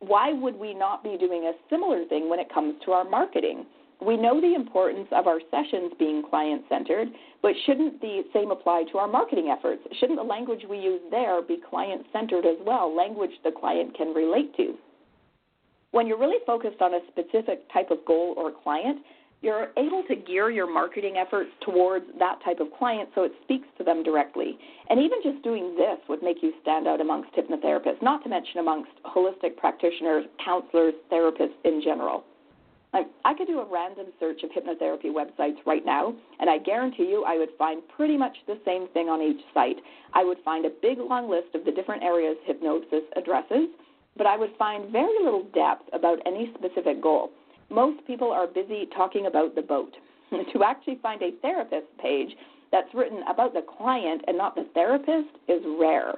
why 0.00 0.32
would 0.32 0.56
we 0.56 0.74
not 0.74 1.02
be 1.02 1.16
doing 1.18 1.44
a 1.44 1.52
similar 1.68 2.04
thing 2.06 2.30
when 2.30 2.38
it 2.38 2.52
comes 2.52 2.74
to 2.84 2.92
our 2.92 3.04
marketing? 3.04 3.66
We 4.00 4.16
know 4.16 4.40
the 4.40 4.54
importance 4.54 5.08
of 5.12 5.26
our 5.26 5.40
sessions 5.50 5.92
being 5.98 6.22
client 6.28 6.62
centered, 6.68 7.08
but 7.42 7.52
shouldn't 7.66 8.00
the 8.00 8.22
same 8.32 8.50
apply 8.50 8.84
to 8.92 8.98
our 8.98 9.08
marketing 9.08 9.48
efforts? 9.56 9.82
Shouldn't 9.98 10.18
the 10.18 10.24
language 10.24 10.62
we 10.68 10.78
use 10.78 11.00
there 11.10 11.42
be 11.42 11.58
client 11.68 12.06
centered 12.12 12.46
as 12.46 12.56
well, 12.64 12.94
language 12.94 13.32
the 13.42 13.50
client 13.50 13.96
can 13.96 14.14
relate 14.14 14.54
to? 14.56 14.74
When 15.90 16.06
you're 16.06 16.18
really 16.18 16.44
focused 16.46 16.80
on 16.80 16.94
a 16.94 17.00
specific 17.08 17.70
type 17.72 17.90
of 17.90 18.04
goal 18.06 18.34
or 18.36 18.52
client, 18.62 18.98
you're 19.40 19.68
able 19.76 20.02
to 20.08 20.16
gear 20.16 20.50
your 20.50 20.72
marketing 20.72 21.16
efforts 21.16 21.50
towards 21.64 22.04
that 22.18 22.38
type 22.44 22.60
of 22.60 22.68
client 22.76 23.08
so 23.14 23.22
it 23.22 23.32
speaks 23.42 23.66
to 23.78 23.84
them 23.84 24.02
directly. 24.02 24.58
And 24.90 25.00
even 25.00 25.18
just 25.22 25.42
doing 25.44 25.76
this 25.76 25.98
would 26.08 26.22
make 26.22 26.38
you 26.42 26.52
stand 26.62 26.88
out 26.88 27.00
amongst 27.00 27.30
hypnotherapists, 27.34 28.02
not 28.02 28.22
to 28.24 28.28
mention 28.28 28.58
amongst 28.58 28.90
holistic 29.04 29.56
practitioners, 29.56 30.24
counselors, 30.44 30.94
therapists 31.10 31.54
in 31.64 31.80
general. 31.82 32.24
I, 32.94 33.02
I 33.24 33.34
could 33.34 33.46
do 33.46 33.60
a 33.60 33.70
random 33.70 34.06
search 34.18 34.42
of 34.42 34.50
hypnotherapy 34.50 35.12
websites 35.12 35.58
right 35.66 35.84
now, 35.84 36.14
and 36.40 36.48
I 36.48 36.58
guarantee 36.58 37.04
you 37.04 37.24
I 37.24 37.36
would 37.36 37.50
find 37.58 37.82
pretty 37.96 38.16
much 38.16 38.36
the 38.46 38.58
same 38.64 38.88
thing 38.88 39.08
on 39.08 39.20
each 39.20 39.44
site. 39.52 39.76
I 40.14 40.24
would 40.24 40.38
find 40.44 40.64
a 40.64 40.70
big 40.80 40.98
long 40.98 41.28
list 41.28 41.54
of 41.54 41.64
the 41.64 41.72
different 41.72 42.02
areas 42.02 42.36
hypnosis 42.44 43.04
addresses, 43.16 43.68
but 44.16 44.26
I 44.26 44.36
would 44.36 44.52
find 44.58 44.90
very 44.90 45.22
little 45.22 45.44
depth 45.54 45.88
about 45.92 46.18
any 46.26 46.52
specific 46.58 47.02
goal. 47.02 47.30
Most 47.70 48.06
people 48.06 48.32
are 48.32 48.46
busy 48.46 48.88
talking 48.96 49.26
about 49.26 49.54
the 49.54 49.62
boat. 49.62 49.94
to 50.52 50.62
actually 50.64 50.98
find 51.02 51.22
a 51.22 51.32
therapist 51.42 51.86
page 52.00 52.30
that's 52.70 52.92
written 52.94 53.22
about 53.30 53.54
the 53.54 53.64
client 53.78 54.22
and 54.26 54.36
not 54.36 54.54
the 54.54 54.66
therapist 54.74 55.34
is 55.48 55.62
rare. 55.78 56.14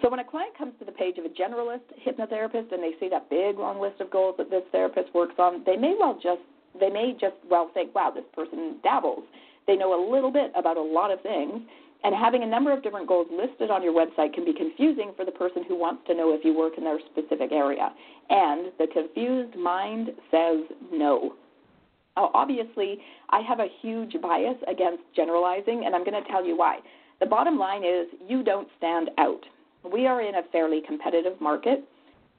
So 0.00 0.08
when 0.08 0.20
a 0.20 0.24
client 0.24 0.56
comes 0.56 0.72
to 0.78 0.84
the 0.84 0.92
page 0.92 1.18
of 1.18 1.24
a 1.24 1.28
generalist 1.28 1.84
hypnotherapist 2.06 2.72
and 2.72 2.82
they 2.82 2.92
see 2.98 3.08
that 3.10 3.28
big 3.28 3.58
long 3.58 3.80
list 3.80 4.00
of 4.00 4.10
goals 4.10 4.36
that 4.38 4.48
this 4.48 4.62
therapist 4.72 5.14
works 5.14 5.34
on, 5.38 5.62
they 5.66 5.76
may 5.76 5.94
well 5.98 6.18
just 6.22 6.40
they 6.80 6.88
may 6.88 7.12
just 7.12 7.36
well 7.50 7.70
think, 7.74 7.94
wow, 7.94 8.10
this 8.10 8.24
person 8.34 8.76
dabbles. 8.82 9.24
They 9.66 9.76
know 9.76 9.92
a 9.92 10.00
little 10.10 10.32
bit 10.32 10.50
about 10.56 10.78
a 10.78 10.82
lot 10.82 11.10
of 11.10 11.20
things, 11.20 11.60
and 12.04 12.14
having 12.14 12.42
a 12.42 12.46
number 12.46 12.72
of 12.72 12.82
different 12.82 13.06
goals 13.06 13.28
listed 13.30 13.70
on 13.70 13.82
your 13.82 13.92
website 13.92 14.32
can 14.32 14.44
be 14.44 14.54
confusing 14.54 15.12
for 15.16 15.24
the 15.24 15.30
person 15.30 15.64
who 15.68 15.78
wants 15.78 16.02
to 16.06 16.14
know 16.14 16.34
if 16.34 16.44
you 16.44 16.56
work 16.56 16.78
in 16.78 16.84
their 16.84 16.98
specific 17.12 17.52
area. 17.52 17.92
And 18.30 18.72
the 18.78 18.86
confused 18.92 19.56
mind 19.56 20.08
says 20.30 20.64
no. 20.90 21.34
Now, 22.16 22.30
obviously, 22.34 22.98
I 23.30 23.40
have 23.40 23.60
a 23.60 23.68
huge 23.80 24.16
bias 24.20 24.56
against 24.66 25.02
generalizing, 25.14 25.84
and 25.86 25.94
I'm 25.94 26.04
going 26.04 26.20
to 26.20 26.28
tell 26.28 26.44
you 26.44 26.56
why. 26.56 26.78
The 27.20 27.26
bottom 27.26 27.58
line 27.58 27.84
is 27.84 28.06
you 28.26 28.42
don't 28.42 28.68
stand 28.78 29.10
out. 29.18 29.44
We 29.90 30.06
are 30.06 30.22
in 30.22 30.36
a 30.36 30.42
fairly 30.52 30.80
competitive 30.86 31.40
market. 31.40 31.84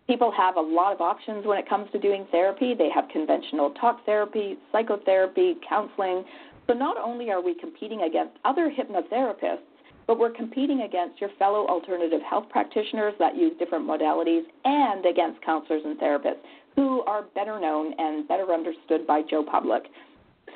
People 0.07 0.31
have 0.35 0.57
a 0.57 0.61
lot 0.61 0.93
of 0.93 1.01
options 1.01 1.45
when 1.45 1.57
it 1.57 1.67
comes 1.67 1.89
to 1.91 1.99
doing 1.99 2.25
therapy. 2.31 2.73
They 2.73 2.89
have 2.89 3.05
conventional 3.11 3.71
talk 3.71 4.05
therapy, 4.05 4.57
psychotherapy, 4.71 5.55
counseling. 5.67 6.23
So 6.67 6.73
not 6.73 6.97
only 6.97 7.31
are 7.31 7.41
we 7.41 7.55
competing 7.55 8.03
against 8.03 8.37
other 8.45 8.71
hypnotherapists, 8.71 9.59
but 10.07 10.19
we're 10.19 10.31
competing 10.31 10.81
against 10.81 11.21
your 11.21 11.29
fellow 11.39 11.65
alternative 11.67 12.21
health 12.29 12.49
practitioners 12.49 13.13
that 13.19 13.37
use 13.37 13.53
different 13.57 13.87
modalities 13.87 14.43
and 14.65 15.05
against 15.05 15.41
counselors 15.41 15.81
and 15.85 15.97
therapists 15.99 16.43
who 16.75 17.01
are 17.03 17.23
better 17.35 17.59
known 17.59 17.93
and 17.97 18.27
better 18.27 18.51
understood 18.53 19.07
by 19.07 19.21
Joe 19.29 19.43
Public. 19.49 19.83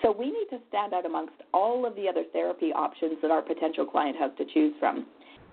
So 0.01 0.11
we 0.11 0.25
need 0.25 0.47
to 0.49 0.59
stand 0.69 0.93
out 0.93 1.05
amongst 1.05 1.35
all 1.53 1.85
of 1.85 1.95
the 1.95 2.07
other 2.07 2.23
therapy 2.33 2.71
options 2.73 3.17
that 3.21 3.31
our 3.31 3.41
potential 3.41 3.85
client 3.85 4.17
has 4.17 4.31
to 4.37 4.45
choose 4.53 4.73
from. 4.79 5.05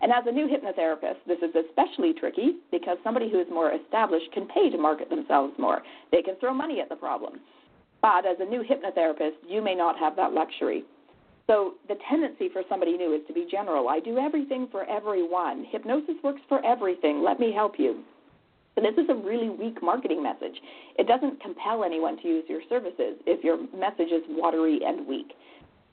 And 0.04 0.12
as 0.12 0.24
a 0.26 0.32
new 0.32 0.46
hypnotherapist, 0.46 1.24
this 1.26 1.38
is 1.38 1.54
especially 1.56 2.12
tricky 2.12 2.56
because 2.70 2.98
somebody 3.02 3.30
who 3.30 3.40
is 3.40 3.46
more 3.50 3.72
established 3.72 4.30
can 4.34 4.46
pay 4.46 4.68
to 4.68 4.76
market 4.76 5.08
themselves 5.08 5.54
more. 5.58 5.80
They 6.12 6.20
can 6.20 6.36
throw 6.40 6.52
money 6.52 6.82
at 6.82 6.90
the 6.90 6.94
problem. 6.94 7.40
But 8.02 8.26
as 8.26 8.36
a 8.38 8.44
new 8.44 8.62
hypnotherapist, 8.62 9.36
you 9.48 9.62
may 9.62 9.74
not 9.74 9.98
have 9.98 10.14
that 10.16 10.34
luxury. 10.34 10.84
So 11.46 11.76
the 11.88 11.94
tendency 12.10 12.50
for 12.52 12.62
somebody 12.68 12.98
new 12.98 13.14
is 13.14 13.22
to 13.28 13.32
be 13.32 13.46
general. 13.50 13.88
I 13.88 13.98
do 13.98 14.18
everything 14.18 14.68
for 14.70 14.84
everyone. 14.90 15.64
Hypnosis 15.70 16.16
works 16.22 16.42
for 16.50 16.62
everything. 16.66 17.22
Let 17.22 17.40
me 17.40 17.50
help 17.50 17.76
you. 17.78 18.02
So 18.74 18.82
this 18.82 19.02
is 19.02 19.08
a 19.08 19.14
really 19.14 19.48
weak 19.48 19.82
marketing 19.82 20.22
message. 20.22 20.60
It 20.98 21.06
doesn't 21.06 21.40
compel 21.40 21.82
anyone 21.82 22.18
to 22.20 22.28
use 22.28 22.44
your 22.46 22.60
services 22.68 23.16
if 23.24 23.42
your 23.42 23.56
message 23.74 24.12
is 24.12 24.22
watery 24.28 24.80
and 24.84 25.06
weak. 25.06 25.32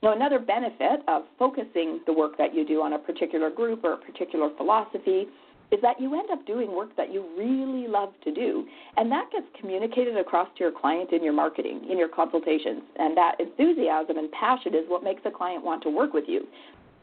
Now, 0.02 0.12
another 0.12 0.40
benefit 0.40 1.00
of 1.06 1.22
focusing 1.38 2.00
the 2.06 2.12
work 2.12 2.36
that 2.36 2.54
you 2.54 2.66
do 2.66 2.82
on 2.82 2.94
a 2.94 2.98
particular 2.98 3.50
group 3.50 3.84
or 3.84 3.92
a 3.92 3.96
particular 3.96 4.50
philosophy 4.56 5.26
is 5.70 5.80
that 5.80 6.00
you 6.00 6.12
end 6.18 6.28
up 6.30 6.44
doing 6.44 6.74
work 6.74 6.94
that 6.96 7.12
you 7.12 7.24
really 7.38 7.86
love 7.88 8.12
to 8.24 8.32
do. 8.32 8.66
And 8.96 9.10
that 9.10 9.30
gets 9.32 9.46
communicated 9.58 10.16
across 10.18 10.48
to 10.58 10.64
your 10.64 10.72
client 10.72 11.12
in 11.12 11.22
your 11.24 11.32
marketing, 11.32 11.86
in 11.90 11.96
your 11.96 12.08
consultations. 12.08 12.82
And 12.96 13.16
that 13.16 13.36
enthusiasm 13.40 14.18
and 14.18 14.30
passion 14.32 14.74
is 14.74 14.84
what 14.88 15.02
makes 15.02 15.22
a 15.24 15.30
client 15.30 15.64
want 15.64 15.82
to 15.84 15.88
work 15.88 16.12
with 16.12 16.24
you. 16.26 16.46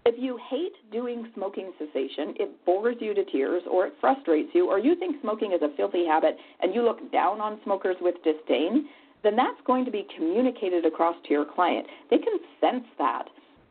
If 0.05 0.15
you 0.17 0.39
hate 0.49 0.73
doing 0.91 1.27
smoking 1.35 1.71
cessation, 1.77 2.35
it 2.39 2.65
bores 2.65 2.97
you 2.99 3.13
to 3.13 3.25
tears, 3.25 3.63
or 3.69 3.87
it 3.87 3.93
frustrates 3.99 4.49
you, 4.53 4.69
or 4.69 4.77
you 4.77 4.95
think 4.95 5.17
smoking 5.21 5.51
is 5.51 5.61
a 5.61 5.75
filthy 5.75 6.05
habit 6.05 6.37
and 6.61 6.73
you 6.73 6.83
look 6.83 7.11
down 7.11 7.41
on 7.41 7.59
smokers 7.63 7.97
with 8.01 8.15
disdain, 8.23 8.87
then 9.23 9.35
that's 9.35 9.59
going 9.65 9.85
to 9.85 9.91
be 9.91 10.07
communicated 10.15 10.85
across 10.85 11.15
to 11.25 11.31
your 11.31 11.45
client. 11.45 11.85
They 12.09 12.17
can 12.17 12.39
sense 12.61 12.85
that. 12.97 13.25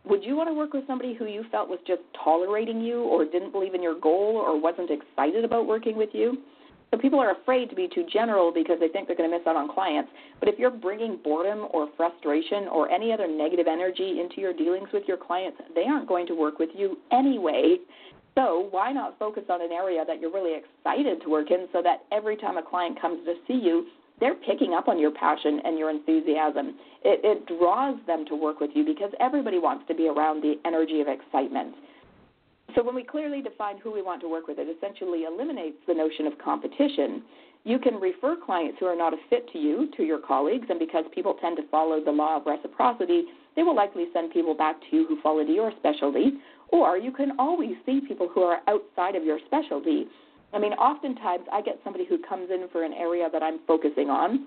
Would 0.05 0.25
you 0.25 0.37
want 0.37 0.49
to 0.49 0.55
work 0.55 0.73
with 0.73 0.87
somebody 0.87 1.15
who 1.15 1.27
you 1.27 1.45
felt 1.51 1.69
was 1.69 1.81
just 1.87 2.03
tolerating 2.23 2.81
you, 2.81 3.03
or 3.03 3.25
didn't 3.25 3.53
believe 3.53 3.75
in 3.75 3.83
your 3.83 3.99
goal, 3.99 4.37
or 4.37 4.61
wasn't 4.61 4.91
excited 4.91 5.45
about 5.45 5.67
working 5.67 5.97
with 5.97 6.11
you? 6.13 6.39
So 6.91 6.97
people 6.97 7.21
are 7.21 7.33
afraid 7.33 7.69
to 7.69 7.77
be 7.77 7.89
too 7.95 8.07
general 8.11 8.51
because 8.53 8.79
they 8.81 8.89
think 8.89 9.07
they're 9.07 9.17
going 9.17 9.31
to 9.31 9.37
miss 9.37 9.47
out 9.47 9.57
on 9.57 9.69
clients. 9.69 10.11
But 10.41 10.49
if 10.49 10.59
you're 10.59 10.71
bringing 10.71 11.19
boredom 11.23 11.69
or 11.73 11.89
frustration 11.97 12.67
or 12.69 12.91
any 12.91 13.13
other 13.13 13.29
negative 13.29 13.67
energy 13.67 14.21
into 14.21 14.41
your 14.41 14.55
dealings 14.55 14.89
with 14.93 15.03
your 15.07 15.19
clients, 15.19 15.59
they 15.75 15.85
aren't 15.85 16.09
going 16.09 16.27
to 16.29 16.35
work 16.35 16.59
with 16.59 16.71
you 16.75 16.97
anyway. 17.13 17.77
So 18.35 18.69
why 18.71 18.93
not 18.93 19.19
focus 19.19 19.43
on 19.51 19.61
an 19.61 19.73
area 19.73 20.05
that 20.07 20.21
you're 20.21 20.33
really 20.33 20.57
excited 20.57 21.21
to 21.23 21.29
work 21.29 21.51
in 21.51 21.67
so 21.73 21.83
that 21.83 22.05
every 22.11 22.37
time 22.37 22.57
a 22.57 22.63
client 22.63 22.99
comes 22.99 23.23
to 23.27 23.35
see 23.47 23.61
you, 23.63 23.87
they're 24.21 24.35
picking 24.35 24.75
up 24.75 24.89
on 24.89 24.99
your 24.99 25.11
passion 25.13 25.61
and 25.65 25.79
your 25.79 25.91
enthusiasm. 25.91 26.75
It, 27.05 27.21
it 27.23 27.47
draws 27.47 27.99
them 28.07 28.25
to 28.27 28.35
work 28.35 28.61
with 28.61 28.71
you 28.75 28.85
because 28.85 29.13
everybody 29.21 29.59
wants 29.59 29.85
to 29.89 29.95
be 29.95 30.09
around 30.09 30.43
the 30.43 30.57
energy 30.65 31.01
of 31.01 31.09
excitement. 31.09 31.75
So 32.75 32.83
when 32.83 32.95
we 32.95 33.05
clearly 33.05 33.41
define 33.41 33.79
who 33.79 33.93
we 33.93 34.03
want 34.03 34.21
to 34.23 34.29
work 34.29 34.47
with, 34.47 34.59
it 34.59 34.69
essentially 34.69 35.25
eliminates 35.25 35.79
the 35.87 35.95
notion 35.95 36.27
of 36.27 36.35
competition. 36.39 37.23
You 37.65 37.79
can 37.79 37.95
refer 37.95 38.37
clients 38.37 38.77
who 38.79 38.87
are 38.87 38.97
not 38.97 39.15
a 39.15 39.17
fit 39.31 39.51
to 39.53 39.59
you 39.59 39.89
to 39.97 40.03
your 40.03 40.19
colleagues, 40.19 40.67
and 40.69 40.79
because 40.79 41.05
people 41.15 41.37
tend 41.41 41.57
to 41.57 41.67
follow 41.71 42.03
the 42.05 42.11
law 42.11 42.37
of 42.37 42.47
reciprocity, 42.47 43.25
they 43.57 43.63
will 43.63 43.75
likely 43.75 44.07
send 44.13 44.33
people 44.33 44.55
back 44.55 44.77
to 44.81 44.97
you 44.97 45.07
who 45.07 45.21
fall 45.21 45.41
into 45.41 45.53
your 45.53 45.73
specialty. 45.79 46.33
Or 46.69 46.99
you 46.99 47.11
can 47.11 47.33
always 47.39 47.75
see 47.87 48.01
people 48.07 48.29
who 48.33 48.43
are 48.43 48.61
outside 48.69 49.17
of 49.17 49.25
your 49.25 49.39
specialty. 49.47 50.07
I 50.53 50.59
mean, 50.59 50.73
oftentimes 50.75 51.45
I 51.53 51.61
get 51.61 51.79
somebody 51.85 52.07
who 52.07 52.19
comes 52.27 52.51
in 52.51 52.69
for 52.73 52.85
an 52.85 52.93
area 52.93 53.29
that 53.33 53.43
I'm 53.43 53.61
focusing 53.67 54.09
on, 54.09 54.47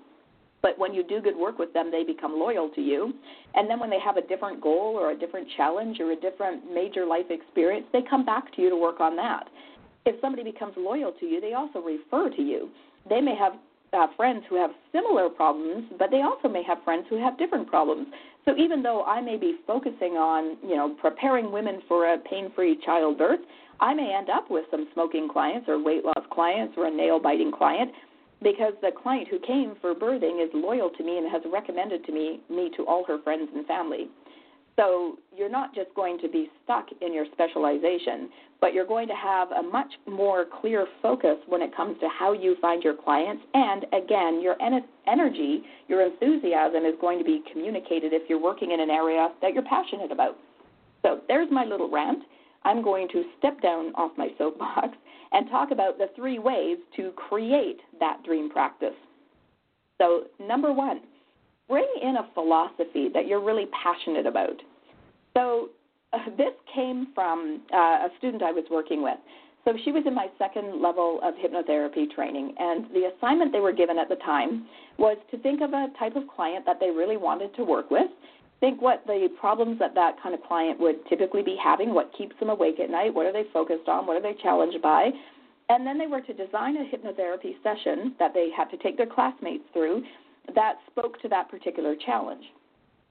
but 0.62 0.78
when 0.78 0.94
you 0.94 1.02
do 1.02 1.20
good 1.20 1.36
work 1.36 1.58
with 1.58 1.72
them, 1.72 1.90
they 1.90 2.04
become 2.04 2.38
loyal 2.38 2.70
to 2.70 2.80
you. 2.80 3.12
And 3.54 3.68
then 3.68 3.80
when 3.80 3.90
they 3.90 4.00
have 4.00 4.16
a 4.16 4.26
different 4.26 4.60
goal 4.60 4.96
or 4.96 5.10
a 5.10 5.18
different 5.18 5.48
challenge 5.56 5.98
or 6.00 6.12
a 6.12 6.16
different 6.16 6.72
major 6.72 7.04
life 7.04 7.26
experience, 7.30 7.86
they 7.92 8.02
come 8.08 8.24
back 8.24 8.54
to 8.54 8.62
you 8.62 8.70
to 8.70 8.76
work 8.76 9.00
on 9.00 9.16
that. 9.16 9.48
If 10.06 10.20
somebody 10.20 10.42
becomes 10.44 10.74
loyal 10.76 11.12
to 11.20 11.26
you, 11.26 11.40
they 11.40 11.54
also 11.54 11.80
refer 11.80 12.30
to 12.30 12.42
you. 12.42 12.70
They 13.08 13.20
may 13.20 13.36
have 13.36 13.52
uh, 13.92 14.06
friends 14.16 14.42
who 14.48 14.56
have 14.56 14.70
similar 14.92 15.28
problems, 15.28 15.84
but 15.98 16.10
they 16.10 16.22
also 16.22 16.48
may 16.48 16.62
have 16.62 16.78
friends 16.84 17.06
who 17.10 17.20
have 17.20 17.38
different 17.38 17.68
problems. 17.68 18.06
So 18.44 18.56
even 18.56 18.82
though 18.82 19.04
I 19.04 19.20
may 19.20 19.36
be 19.36 19.58
focusing 19.66 20.14
on, 20.14 20.56
you 20.62 20.76
know, 20.76 20.96
preparing 21.00 21.52
women 21.52 21.82
for 21.86 22.12
a 22.12 22.18
pain-free 22.18 22.78
childbirth, 22.84 23.40
I 23.82 23.94
may 23.94 24.14
end 24.16 24.30
up 24.30 24.48
with 24.48 24.64
some 24.70 24.86
smoking 24.94 25.28
clients 25.28 25.68
or 25.68 25.82
weight 25.82 26.04
loss 26.04 26.24
clients 26.30 26.74
or 26.76 26.86
a 26.86 26.90
nail-biting 26.90 27.50
client 27.50 27.90
because 28.40 28.74
the 28.80 28.90
client 29.02 29.26
who 29.28 29.40
came 29.40 29.74
for 29.80 29.92
birthing 29.92 30.42
is 30.42 30.50
loyal 30.54 30.88
to 30.90 31.02
me 31.02 31.18
and 31.18 31.30
has 31.30 31.42
recommended 31.52 32.06
to 32.06 32.12
me 32.12 32.40
me 32.48 32.70
to 32.76 32.86
all 32.86 33.04
her 33.04 33.20
friends 33.22 33.50
and 33.52 33.66
family. 33.66 34.08
So 34.76 35.18
you're 35.36 35.50
not 35.50 35.74
just 35.74 35.92
going 35.94 36.18
to 36.20 36.28
be 36.28 36.48
stuck 36.62 36.86
in 37.00 37.12
your 37.12 37.26
specialization, 37.32 38.30
but 38.60 38.72
you're 38.72 38.86
going 38.86 39.08
to 39.08 39.14
have 39.14 39.50
a 39.50 39.62
much 39.62 39.92
more 40.08 40.46
clear 40.60 40.86
focus 41.02 41.36
when 41.46 41.60
it 41.60 41.76
comes 41.76 41.98
to 42.00 42.08
how 42.08 42.32
you 42.32 42.56
find 42.60 42.84
your 42.84 42.94
clients. 42.94 43.42
And 43.52 43.84
again, 43.92 44.40
your 44.40 44.60
en- 44.62 44.84
energy, 45.08 45.62
your 45.88 46.06
enthusiasm 46.06 46.84
is 46.84 46.94
going 47.00 47.18
to 47.18 47.24
be 47.24 47.42
communicated 47.52 48.12
if 48.12 48.22
you're 48.30 48.40
working 48.40 48.70
in 48.70 48.80
an 48.80 48.90
area 48.90 49.28
that 49.42 49.52
you're 49.52 49.64
passionate 49.64 50.12
about. 50.12 50.38
So 51.02 51.20
there's 51.26 51.48
my 51.50 51.64
little 51.64 51.90
rant. 51.90 52.22
I'm 52.64 52.82
going 52.82 53.08
to 53.08 53.24
step 53.38 53.60
down 53.60 53.92
off 53.94 54.12
my 54.16 54.28
soapbox 54.38 54.88
and 55.32 55.48
talk 55.50 55.70
about 55.70 55.98
the 55.98 56.08
three 56.14 56.38
ways 56.38 56.78
to 56.96 57.12
create 57.12 57.80
that 58.00 58.22
dream 58.24 58.50
practice. 58.50 58.94
So, 59.98 60.24
number 60.40 60.72
one, 60.72 61.00
bring 61.68 61.88
in 62.02 62.16
a 62.16 62.28
philosophy 62.34 63.08
that 63.14 63.26
you're 63.26 63.42
really 63.42 63.66
passionate 63.82 64.26
about. 64.26 64.56
So, 65.34 65.70
uh, 66.12 66.18
this 66.36 66.52
came 66.74 67.08
from 67.14 67.62
uh, 67.72 67.76
a 67.76 68.08
student 68.18 68.42
I 68.42 68.52
was 68.52 68.64
working 68.70 69.02
with. 69.02 69.16
So, 69.64 69.74
she 69.84 69.92
was 69.92 70.02
in 70.06 70.14
my 70.14 70.26
second 70.38 70.82
level 70.82 71.20
of 71.22 71.34
hypnotherapy 71.34 72.10
training, 72.10 72.54
and 72.58 72.86
the 72.92 73.12
assignment 73.16 73.52
they 73.52 73.60
were 73.60 73.72
given 73.72 73.98
at 73.98 74.08
the 74.08 74.16
time 74.16 74.66
was 74.98 75.16
to 75.30 75.38
think 75.38 75.62
of 75.62 75.72
a 75.72 75.86
type 75.98 76.16
of 76.16 76.24
client 76.28 76.66
that 76.66 76.78
they 76.80 76.90
really 76.90 77.16
wanted 77.16 77.54
to 77.56 77.64
work 77.64 77.90
with 77.90 78.08
think 78.62 78.80
what 78.80 79.04
the 79.06 79.28
problems 79.40 79.76
that 79.80 79.92
that 79.96 80.14
kind 80.22 80.36
of 80.36 80.42
client 80.44 80.78
would 80.78 81.04
typically 81.08 81.42
be 81.42 81.58
having, 81.62 81.92
what 81.92 82.12
keeps 82.16 82.38
them 82.38 82.48
awake 82.48 82.78
at 82.78 82.90
night, 82.90 83.12
what 83.12 83.26
are 83.26 83.32
they 83.32 83.42
focused 83.52 83.88
on, 83.88 84.06
what 84.06 84.16
are 84.16 84.22
they 84.22 84.40
challenged 84.40 84.80
by, 84.80 85.10
and 85.68 85.84
then 85.84 85.98
they 85.98 86.06
were 86.06 86.20
to 86.20 86.32
design 86.32 86.76
a 86.76 86.84
hypnotherapy 86.84 87.54
session 87.64 88.14
that 88.20 88.32
they 88.32 88.50
had 88.56 88.70
to 88.70 88.76
take 88.76 88.96
their 88.96 89.06
classmates 89.06 89.64
through 89.72 90.04
that 90.54 90.76
spoke 90.88 91.20
to 91.22 91.28
that 91.28 91.50
particular 91.50 91.96
challenge. 92.06 92.44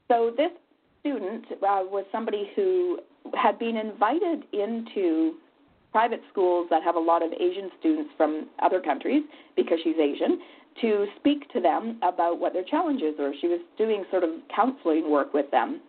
So 0.07 0.31
this 0.37 0.51
student 1.01 1.45
uh, 1.51 1.83
was 1.83 2.05
somebody 2.13 2.49
who 2.55 2.99
had 3.33 3.59
been 3.59 3.75
invited 3.75 4.43
into 4.53 5.33
private 5.91 6.21
schools 6.31 6.67
that 6.69 6.81
have 6.81 6.95
a 6.95 6.99
lot 6.99 7.23
of 7.23 7.33
Asian 7.33 7.69
students 7.77 8.11
from 8.15 8.47
other 8.61 8.79
countries 8.79 9.23
because 9.57 9.79
she's 9.83 9.97
Asian 9.99 10.39
to 10.79 11.05
speak 11.17 11.51
to 11.51 11.59
them 11.59 11.99
about 12.01 12.39
what 12.39 12.53
their 12.53 12.63
challenges 12.63 13.15
were. 13.19 13.33
She 13.41 13.47
was 13.47 13.59
doing 13.77 14.05
sort 14.09 14.23
of 14.23 14.29
counseling 14.55 15.11
work 15.11 15.33
with 15.33 15.49
them. 15.51 15.81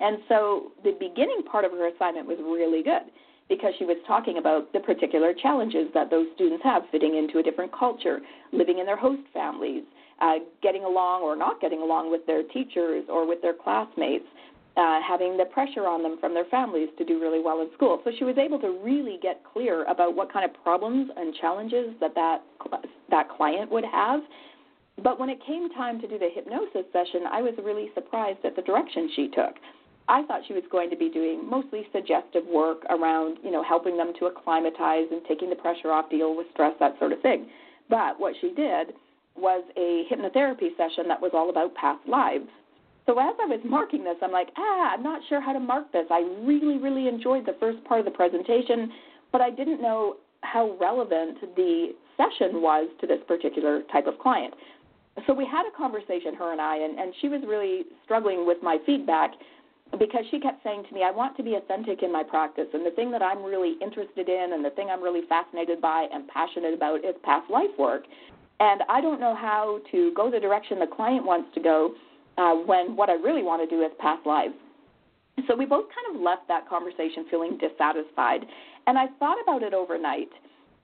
And 0.00 0.18
so 0.28 0.72
the 0.84 0.92
beginning 0.98 1.42
part 1.50 1.64
of 1.64 1.72
her 1.72 1.88
assignment 1.88 2.26
was 2.26 2.38
really 2.40 2.82
good 2.82 3.10
because 3.48 3.74
she 3.78 3.84
was 3.84 3.96
talking 4.06 4.38
about 4.38 4.72
the 4.72 4.80
particular 4.80 5.34
challenges 5.34 5.88
that 5.94 6.10
those 6.10 6.26
students 6.34 6.62
have 6.64 6.82
fitting 6.90 7.16
into 7.16 7.38
a 7.38 7.42
different 7.42 7.72
culture, 7.76 8.20
living 8.52 8.78
in 8.78 8.86
their 8.86 8.96
host 8.96 9.22
families, 9.32 9.82
uh, 10.20 10.36
getting 10.62 10.84
along 10.84 11.22
or 11.22 11.36
not 11.36 11.60
getting 11.60 11.80
along 11.80 12.10
with 12.10 12.24
their 12.26 12.42
teachers 12.44 13.04
or 13.08 13.26
with 13.26 13.42
their 13.42 13.52
classmates, 13.52 14.24
uh, 14.76 15.00
having 15.06 15.36
the 15.36 15.44
pressure 15.44 15.86
on 15.86 16.02
them 16.02 16.16
from 16.18 16.32
their 16.32 16.46
families 16.46 16.88
to 16.98 17.04
do 17.04 17.20
really 17.20 17.40
well 17.42 17.60
in 17.60 17.68
school. 17.74 18.00
So 18.04 18.10
she 18.18 18.24
was 18.24 18.38
able 18.38 18.58
to 18.60 18.78
really 18.82 19.18
get 19.22 19.42
clear 19.52 19.84
about 19.84 20.16
what 20.16 20.32
kind 20.32 20.44
of 20.44 20.62
problems 20.62 21.10
and 21.16 21.34
challenges 21.34 21.94
that 22.00 22.14
that, 22.14 22.42
that 23.10 23.28
client 23.28 23.70
would 23.70 23.84
have. 23.84 24.20
But 25.02 25.18
when 25.18 25.28
it 25.28 25.38
came 25.46 25.68
time 25.70 26.00
to 26.00 26.08
do 26.08 26.18
the 26.18 26.28
hypnosis 26.34 26.86
session, 26.92 27.22
I 27.30 27.42
was 27.42 27.54
really 27.62 27.90
surprised 27.94 28.44
at 28.44 28.56
the 28.56 28.62
direction 28.62 29.10
she 29.14 29.28
took. 29.28 29.56
I 30.08 30.24
thought 30.24 30.40
she 30.48 30.54
was 30.54 30.64
going 30.70 30.90
to 30.90 30.96
be 30.96 31.08
doing 31.08 31.48
mostly 31.48 31.86
suggestive 31.92 32.44
work 32.46 32.84
around, 32.90 33.38
you 33.42 33.50
know, 33.50 33.62
helping 33.62 33.96
them 33.96 34.12
to 34.18 34.26
acclimatize 34.26 35.06
and 35.10 35.22
taking 35.28 35.48
the 35.48 35.56
pressure 35.56 35.90
off, 35.90 36.10
deal 36.10 36.36
with 36.36 36.46
stress, 36.52 36.74
that 36.80 36.98
sort 36.98 37.12
of 37.12 37.20
thing. 37.20 37.46
But 37.88 38.18
what 38.18 38.34
she 38.40 38.52
did 38.54 38.94
was 39.36 39.64
a 39.76 40.04
hypnotherapy 40.10 40.76
session 40.76 41.08
that 41.08 41.20
was 41.20 41.30
all 41.34 41.50
about 41.50 41.74
past 41.74 42.06
lives. 42.08 42.48
So 43.06 43.18
as 43.18 43.34
I 43.42 43.46
was 43.46 43.60
marking 43.64 44.04
this, 44.04 44.16
I'm 44.22 44.30
like, 44.30 44.48
ah, 44.56 44.92
I'm 44.94 45.02
not 45.02 45.20
sure 45.28 45.40
how 45.40 45.52
to 45.52 45.60
mark 45.60 45.90
this. 45.92 46.06
I 46.10 46.20
really, 46.42 46.78
really 46.78 47.08
enjoyed 47.08 47.46
the 47.46 47.56
first 47.58 47.82
part 47.84 48.00
of 48.00 48.06
the 48.06 48.12
presentation, 48.12 48.92
but 49.32 49.40
I 49.40 49.50
didn't 49.50 49.82
know 49.82 50.16
how 50.42 50.76
relevant 50.80 51.38
the 51.56 51.94
session 52.16 52.62
was 52.62 52.88
to 53.00 53.06
this 53.06 53.18
particular 53.26 53.82
type 53.92 54.06
of 54.06 54.18
client. 54.18 54.54
So 55.26 55.34
we 55.34 55.44
had 55.44 55.66
a 55.66 55.76
conversation, 55.76 56.34
her 56.34 56.52
and 56.52 56.60
I, 56.60 56.76
and, 56.76 56.98
and 56.98 57.12
she 57.20 57.28
was 57.28 57.42
really 57.46 57.84
struggling 58.04 58.46
with 58.46 58.58
my 58.62 58.78
feedback 58.86 59.32
because 59.98 60.24
she 60.30 60.40
kept 60.40 60.62
saying 60.64 60.84
to 60.88 60.94
me, 60.94 61.02
I 61.04 61.10
want 61.10 61.36
to 61.36 61.42
be 61.42 61.54
authentic 61.54 62.02
in 62.02 62.10
my 62.10 62.22
practice. 62.22 62.66
And 62.72 62.86
the 62.86 62.92
thing 62.92 63.10
that 63.10 63.20
I'm 63.20 63.42
really 63.42 63.74
interested 63.82 64.28
in 64.28 64.52
and 64.54 64.64
the 64.64 64.70
thing 64.70 64.88
I'm 64.90 65.02
really 65.02 65.26
fascinated 65.28 65.80
by 65.80 66.06
and 66.12 66.26
passionate 66.28 66.72
about 66.72 67.04
is 67.04 67.14
past 67.24 67.50
life 67.50 67.70
work. 67.78 68.04
And 68.58 68.82
I 68.88 69.00
don't 69.00 69.20
know 69.20 69.34
how 69.34 69.80
to 69.90 70.12
go 70.14 70.30
the 70.30 70.40
direction 70.40 70.78
the 70.78 70.86
client 70.86 71.26
wants 71.26 71.52
to 71.54 71.60
go 71.60 71.94
uh, 72.38 72.54
when 72.54 72.96
what 72.96 73.10
I 73.10 73.14
really 73.14 73.42
want 73.42 73.68
to 73.68 73.74
do 73.74 73.82
is 73.82 73.90
past 73.98 74.26
lives. 74.26 74.54
So 75.48 75.56
we 75.56 75.64
both 75.64 75.86
kind 75.86 76.16
of 76.16 76.22
left 76.22 76.46
that 76.48 76.68
conversation 76.68 77.26
feeling 77.30 77.58
dissatisfied. 77.58 78.44
And 78.86 78.98
I 78.98 79.06
thought 79.18 79.38
about 79.42 79.62
it 79.62 79.74
overnight. 79.74 80.28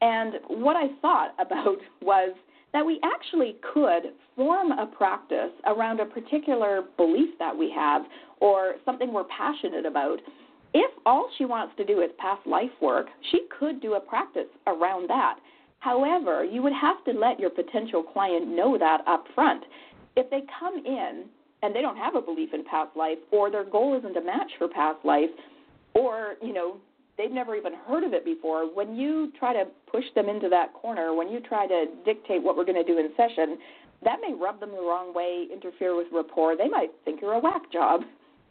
And 0.00 0.34
what 0.48 0.76
I 0.76 0.88
thought 1.00 1.34
about 1.38 1.78
was 2.00 2.34
that 2.72 2.84
we 2.84 3.00
actually 3.02 3.56
could 3.72 4.12
form 4.36 4.72
a 4.72 4.86
practice 4.86 5.50
around 5.66 6.00
a 6.00 6.06
particular 6.06 6.82
belief 6.96 7.30
that 7.38 7.56
we 7.56 7.72
have 7.74 8.02
or 8.40 8.74
something 8.84 9.12
we're 9.12 9.24
passionate 9.24 9.86
about. 9.86 10.18
If 10.74 10.90
all 11.06 11.30
she 11.38 11.46
wants 11.46 11.74
to 11.78 11.84
do 11.84 12.00
is 12.02 12.10
past 12.18 12.46
life 12.46 12.70
work, 12.80 13.06
she 13.30 13.46
could 13.58 13.80
do 13.80 13.94
a 13.94 14.00
practice 14.00 14.48
around 14.66 15.08
that. 15.08 15.38
However, 15.80 16.44
you 16.44 16.62
would 16.62 16.74
have 16.74 17.02
to 17.04 17.12
let 17.12 17.40
your 17.40 17.50
potential 17.50 18.02
client 18.02 18.48
know 18.48 18.76
that 18.76 19.00
up 19.06 19.24
front. 19.34 19.64
If 20.14 20.28
they 20.30 20.42
come 20.60 20.84
in 20.84 21.24
and 21.62 21.74
they 21.74 21.82
don't 21.82 21.96
have 21.96 22.14
a 22.14 22.20
belief 22.20 22.50
in 22.54 22.64
past 22.64 22.96
life 22.96 23.18
or 23.30 23.50
their 23.50 23.64
goal 23.64 23.96
isn't 23.98 24.16
a 24.16 24.20
match 24.20 24.50
for 24.58 24.68
past 24.68 25.04
life 25.04 25.30
or, 25.94 26.34
you 26.42 26.52
know, 26.52 26.76
they've 27.16 27.32
never 27.32 27.56
even 27.56 27.72
heard 27.86 28.04
of 28.04 28.12
it 28.12 28.24
before, 28.24 28.72
when 28.72 28.94
you 28.96 29.32
try 29.38 29.52
to 29.52 29.64
push 29.90 30.04
them 30.14 30.28
into 30.28 30.48
that 30.48 30.72
corner, 30.72 31.14
when 31.14 31.28
you 31.28 31.40
try 31.40 31.66
to 31.66 31.86
dictate 32.04 32.42
what 32.42 32.56
we're 32.56 32.64
going 32.64 32.82
to 32.82 32.84
do 32.84 32.98
in 32.98 33.10
session, 33.16 33.58
that 34.04 34.18
may 34.20 34.32
rub 34.34 34.60
them 34.60 34.70
the 34.70 34.76
wrong 34.76 35.12
way, 35.12 35.48
interfere 35.52 35.96
with 35.96 36.06
rapport. 36.12 36.56
They 36.56 36.68
might 36.68 36.90
think 37.04 37.20
you're 37.20 37.34
a 37.34 37.40
whack 37.40 37.72
job. 37.72 38.02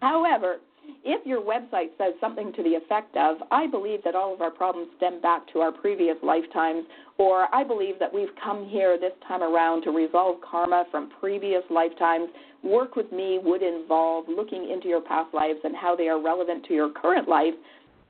However, 0.02 0.58
if 1.03 1.25
your 1.25 1.41
website 1.41 1.89
says 1.98 2.13
something 2.20 2.51
to 2.53 2.63
the 2.63 2.75
effect 2.75 3.15
of, 3.15 3.38
I 3.51 3.67
believe 3.67 4.03
that 4.03 4.15
all 4.15 4.34
of 4.34 4.41
our 4.41 4.51
problems 4.51 4.89
stem 4.98 5.22
back 5.22 5.41
to 5.53 5.60
our 5.60 5.72
previous 5.72 6.17
lifetimes, 6.24 6.86
or 7.17 7.53
I 7.53 7.63
believe 7.63 8.00
that 8.00 8.13
we've 8.13 8.34
come 8.44 8.67
here 8.67 8.98
this 9.00 9.13
time 9.27 9.41
around 9.41 9.84
to 9.84 9.91
resolve 9.91 10.38
karma 10.41 10.86
from 10.91 11.10
previous 11.20 11.63
lifetimes, 11.70 12.29
work 12.63 12.96
with 12.96 13.12
me 13.12 13.39
would 13.44 13.62
involve 13.62 14.25
looking 14.27 14.70
into 14.70 14.88
your 14.88 15.01
past 15.01 15.34
lives 15.34 15.60
and 15.63 15.75
how 15.75 15.96
they 15.96 16.08
are 16.08 16.22
relevant 16.22 16.65
to 16.65 16.74
your 16.74 16.91
current 16.91 17.27
life. 17.27 17.53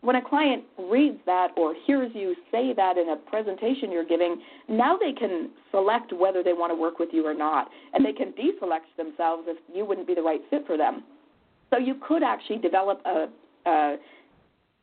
When 0.02 0.16
a 0.16 0.22
client 0.22 0.64
reads 0.78 1.18
that 1.26 1.50
or 1.58 1.74
hears 1.86 2.12
you 2.14 2.36
say 2.52 2.72
that 2.74 2.98
in 2.98 3.10
a 3.10 3.16
presentation 3.16 3.92
you're 3.92 4.06
giving, 4.06 4.42
now 4.70 4.96
they 4.96 5.12
can 5.12 5.50
select 5.72 6.14
whether 6.14 6.44
they 6.44 6.54
want 6.54 6.72
to 6.72 6.76
work 6.76 7.00
with 7.00 7.10
you 7.12 7.26
or 7.26 7.34
not, 7.34 7.70
and 7.94 8.06
they 8.06 8.14
can 8.14 8.34
deselect 8.34 8.96
themselves 8.96 9.44
if 9.48 9.58
you 9.74 9.86
wouldn't 9.86 10.08
be 10.08 10.16
the 10.16 10.22
right 10.22 10.42
fit 10.50 10.66
for 10.68 10.78
them. 10.78 11.04
So 11.70 11.78
you 11.78 11.96
could 12.08 12.24
actually 12.24 12.60
develop 12.60 13.02
a, 13.06 13.28
a 13.66 13.98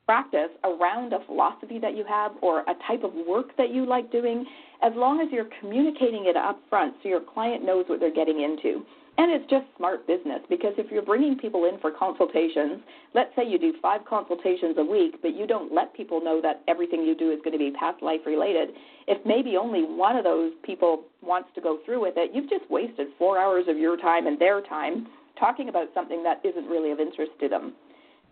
practice 0.06 0.50
around 0.64 1.12
a 1.12 1.24
philosophy 1.26 1.78
that 1.78 1.96
you 1.96 2.04
have 2.08 2.32
or 2.42 2.60
a 2.60 2.74
type 2.86 3.04
of 3.04 3.12
work 3.26 3.56
that 3.56 3.72
you 3.72 3.86
like 3.86 4.12
doing, 4.12 4.44
as 4.82 4.92
long 4.94 5.20
as 5.20 5.28
you're 5.32 5.48
communicating 5.60 6.26
it 6.26 6.36
up 6.36 6.60
front 6.68 6.94
so 7.02 7.08
your 7.08 7.20
client 7.20 7.64
knows 7.64 7.84
what 7.88 8.00
they're 8.00 8.14
getting 8.14 8.42
into. 8.42 8.84
And 9.16 9.30
it's 9.30 9.48
just 9.48 9.64
smart 9.76 10.08
business 10.08 10.40
because 10.50 10.72
if 10.76 10.90
you're 10.90 11.04
bringing 11.04 11.38
people 11.38 11.66
in 11.66 11.78
for 11.78 11.92
consultations, 11.92 12.82
let's 13.14 13.30
say 13.36 13.48
you 13.48 13.60
do 13.60 13.72
five 13.80 14.00
consultations 14.04 14.74
a 14.76 14.84
week, 14.84 15.22
but 15.22 15.36
you 15.36 15.46
don't 15.46 15.72
let 15.72 15.94
people 15.94 16.22
know 16.22 16.40
that 16.42 16.62
everything 16.66 17.02
you 17.02 17.14
do 17.14 17.30
is 17.30 17.38
going 17.44 17.52
to 17.52 17.58
be 17.58 17.70
past 17.78 18.02
life 18.02 18.20
related, 18.26 18.70
if 19.06 19.24
maybe 19.24 19.56
only 19.56 19.82
one 19.82 20.16
of 20.16 20.24
those 20.24 20.52
people 20.64 21.04
wants 21.22 21.48
to 21.54 21.60
go 21.60 21.78
through 21.84 22.02
with 22.02 22.14
it, 22.16 22.32
you've 22.34 22.50
just 22.50 22.68
wasted 22.68 23.06
four 23.16 23.38
hours 23.38 23.66
of 23.68 23.78
your 23.78 23.96
time 23.96 24.26
and 24.26 24.36
their 24.38 24.60
time 24.62 25.06
talking 25.38 25.68
about 25.68 25.88
something 25.94 26.22
that 26.22 26.40
isn't 26.44 26.66
really 26.66 26.90
of 26.90 27.00
interest 27.00 27.32
to 27.40 27.48
them. 27.48 27.74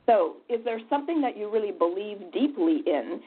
So, 0.07 0.37
is 0.49 0.65
there 0.65 0.81
something 0.91 1.21
that 1.21 1.37
you 1.37 1.51
really 1.51 1.71
believe 1.71 2.19
deeply 2.33 2.83
in? 2.87 3.21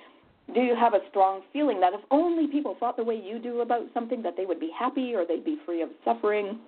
Do 0.54 0.62
you 0.62 0.76
have 0.76 0.94
a 0.94 1.00
strong 1.10 1.42
feeling 1.54 1.80
that 1.80 1.94
if 1.94 2.02
only 2.12 2.48
people 2.48 2.76
thought 2.80 2.98
the 2.98 3.04
way 3.04 3.16
you 3.16 3.40
do 3.40 3.62
about 3.62 3.84
something, 3.94 4.22
that 4.24 4.36
they 4.38 4.46
would 4.46 4.60
be 4.60 4.72
happy 4.78 5.16
or 5.16 5.26
they'd 5.26 5.46
be 5.46 5.58
free 5.66 5.82
of 5.82 5.90
suffering? 6.04 6.60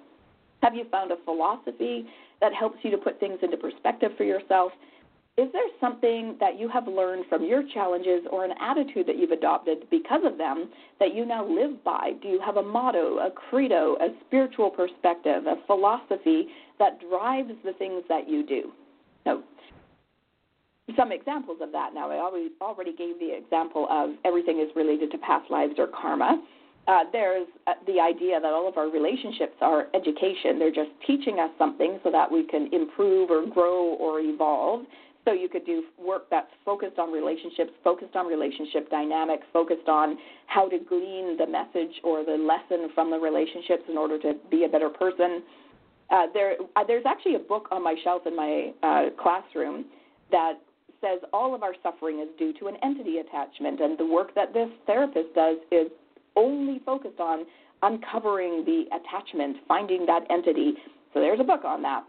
Have 0.63 0.73
you 0.73 0.85
found 0.89 1.11
a 1.11 1.17
philosophy 1.25 2.07
that 2.41 2.53
helps 2.53 2.79
you 2.83 2.91
to 2.91 2.97
put 2.97 3.19
things 3.19 3.39
into 3.41 3.57
perspective 3.57 4.11
for 4.17 4.23
yourself? 4.23 4.71
Is 5.37 5.47
there 5.53 5.67
something 5.79 6.35
that 6.39 6.59
you 6.59 6.67
have 6.67 6.87
learned 6.87 7.25
from 7.29 7.45
your 7.45 7.61
challenges 7.71 8.25
or 8.31 8.43
an 8.43 8.53
attitude 8.59 9.05
that 9.05 9.19
you've 9.19 9.29
adopted 9.29 9.87
because 9.91 10.21
of 10.25 10.39
them 10.39 10.69
that 10.99 11.13
you 11.13 11.27
now 11.27 11.47
live 11.47 11.83
by? 11.83 12.13
Do 12.23 12.27
you 12.27 12.41
have 12.43 12.57
a 12.57 12.63
motto, 12.63 13.19
a 13.19 13.29
credo, 13.29 13.97
a 14.01 14.07
spiritual 14.25 14.71
perspective, 14.71 15.45
a 15.45 15.55
philosophy 15.67 16.47
that 16.79 16.99
drives 17.07 17.51
the 17.63 17.73
things 17.73 18.03
that 18.09 18.27
you 18.27 18.47
do? 18.47 18.71
So, 19.25 19.43
some 20.95 21.11
examples 21.11 21.57
of 21.61 21.71
that 21.71 21.93
now. 21.93 22.09
I 22.09 22.17
already 22.61 22.95
gave 22.95 23.19
the 23.19 23.37
example 23.37 23.87
of 23.91 24.11
everything 24.25 24.59
is 24.59 24.75
related 24.75 25.11
to 25.11 25.19
past 25.19 25.51
lives 25.51 25.73
or 25.77 25.87
karma. 25.87 26.41
Uh, 26.87 27.03
there's 27.11 27.47
uh, 27.67 27.73
the 27.85 27.99
idea 27.99 28.39
that 28.39 28.53
all 28.53 28.67
of 28.67 28.77
our 28.77 28.89
relationships 28.89 29.55
are 29.59 29.87
education. 29.93 30.57
They're 30.57 30.71
just 30.71 30.91
teaching 31.05 31.37
us 31.37 31.49
something 31.57 31.99
so 32.03 32.09
that 32.11 32.31
we 32.31 32.47
can 32.47 32.69
improve 32.73 33.29
or 33.29 33.45
grow 33.45 33.95
or 33.95 34.21
evolve. 34.21 34.85
So 35.27 35.33
you 35.33 35.49
could 35.49 35.65
do 35.65 35.83
work 35.99 36.29
that's 36.31 36.47
focused 36.63 36.97
on 36.97 37.11
relationships, 37.11 37.71
focused 37.83 38.15
on 38.15 38.27
relationship 38.27 38.89
dynamics, 38.89 39.43
focused 39.51 39.89
on 39.89 40.17
how 40.45 40.69
to 40.69 40.79
glean 40.79 41.35
the 41.35 41.45
message 41.45 41.99
or 42.01 42.23
the 42.23 42.37
lesson 42.37 42.87
from 42.95 43.11
the 43.11 43.17
relationships 43.17 43.83
in 43.89 43.97
order 43.97 44.17
to 44.19 44.35
be 44.49 44.63
a 44.63 44.69
better 44.69 44.87
person. 44.87 45.43
Uh, 46.09 46.27
there, 46.33 46.53
uh, 46.77 46.83
there's 46.87 47.03
actually 47.05 47.35
a 47.35 47.39
book 47.39 47.67
on 47.71 47.83
my 47.83 47.93
shelf 48.05 48.21
in 48.25 48.37
my 48.37 48.71
uh, 48.83 49.09
classroom 49.21 49.83
that 50.31 50.53
says 51.01 51.19
all 51.33 51.53
of 51.53 51.61
our 51.61 51.73
suffering 51.83 52.21
is 52.21 52.29
due 52.39 52.53
to 52.53 52.67
an 52.67 52.77
entity 52.81 53.17
attachment, 53.17 53.81
and 53.81 53.97
the 53.97 54.05
work 54.05 54.33
that 54.33 54.53
this 54.53 54.69
therapist 54.85 55.35
does 55.35 55.57
is 55.73 55.91
only 56.37 56.79
focused 56.85 57.19
on 57.19 57.43
uncovering 57.83 58.63
the 58.63 58.85
attachment, 58.95 59.57
finding 59.67 60.05
that 60.05 60.21
entity. 60.29 60.75
So 61.13 61.19
there's 61.19 61.41
a 61.41 61.43
book 61.43 61.65
on 61.65 61.81
that 61.81 62.05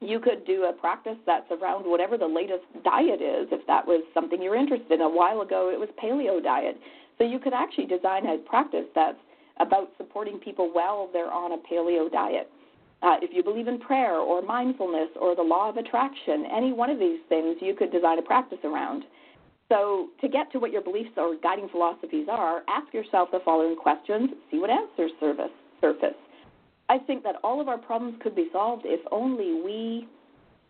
you 0.00 0.18
could 0.18 0.46
do 0.46 0.64
a 0.64 0.72
practice 0.72 1.16
that's 1.26 1.50
around 1.50 1.84
whatever 1.84 2.16
the 2.16 2.26
latest 2.26 2.64
diet 2.82 3.20
is, 3.20 3.48
if 3.52 3.66
that 3.66 3.86
was 3.86 4.02
something 4.14 4.42
you're 4.42 4.56
interested 4.56 4.92
in. 4.92 5.00
A 5.02 5.08
while 5.08 5.42
ago, 5.42 5.70
it 5.72 5.78
was 5.78 5.88
paleo 6.02 6.42
diet. 6.42 6.78
So 7.18 7.24
you 7.24 7.38
could 7.38 7.52
actually 7.52 7.86
design 7.86 8.26
a 8.26 8.38
practice 8.38 8.86
that's 8.94 9.18
about 9.58 9.90
supporting 9.98 10.38
people 10.38 10.70
while 10.72 11.10
they're 11.12 11.30
on 11.30 11.52
a 11.52 11.58
paleo 11.70 12.10
diet. 12.10 12.50
Uh, 13.02 13.16
if 13.22 13.30
you 13.32 13.42
believe 13.42 13.68
in 13.68 13.78
prayer 13.78 14.16
or 14.16 14.42
mindfulness 14.42 15.08
or 15.20 15.36
the 15.36 15.42
law 15.42 15.68
of 15.68 15.76
attraction, 15.76 16.46
any 16.54 16.72
one 16.72 16.90
of 16.90 16.98
these 16.98 17.20
things 17.28 17.56
you 17.60 17.74
could 17.74 17.92
design 17.92 18.18
a 18.18 18.22
practice 18.22 18.58
around. 18.64 19.04
So, 19.68 20.08
to 20.20 20.28
get 20.28 20.50
to 20.52 20.58
what 20.58 20.72
your 20.72 20.82
beliefs 20.82 21.10
or 21.16 21.36
guiding 21.42 21.68
philosophies 21.68 22.26
are, 22.28 22.62
ask 22.68 22.92
yourself 22.92 23.28
the 23.30 23.38
following 23.44 23.76
questions, 23.76 24.30
see 24.50 24.58
what 24.58 24.68
answers 24.68 25.12
surface. 25.20 25.52
surface. 25.80 26.16
I 26.90 26.98
think 26.98 27.22
that 27.22 27.36
all 27.44 27.60
of 27.60 27.68
our 27.68 27.78
problems 27.78 28.16
could 28.20 28.34
be 28.34 28.48
solved 28.52 28.82
if 28.84 29.00
only 29.12 29.62
we, 29.62 30.08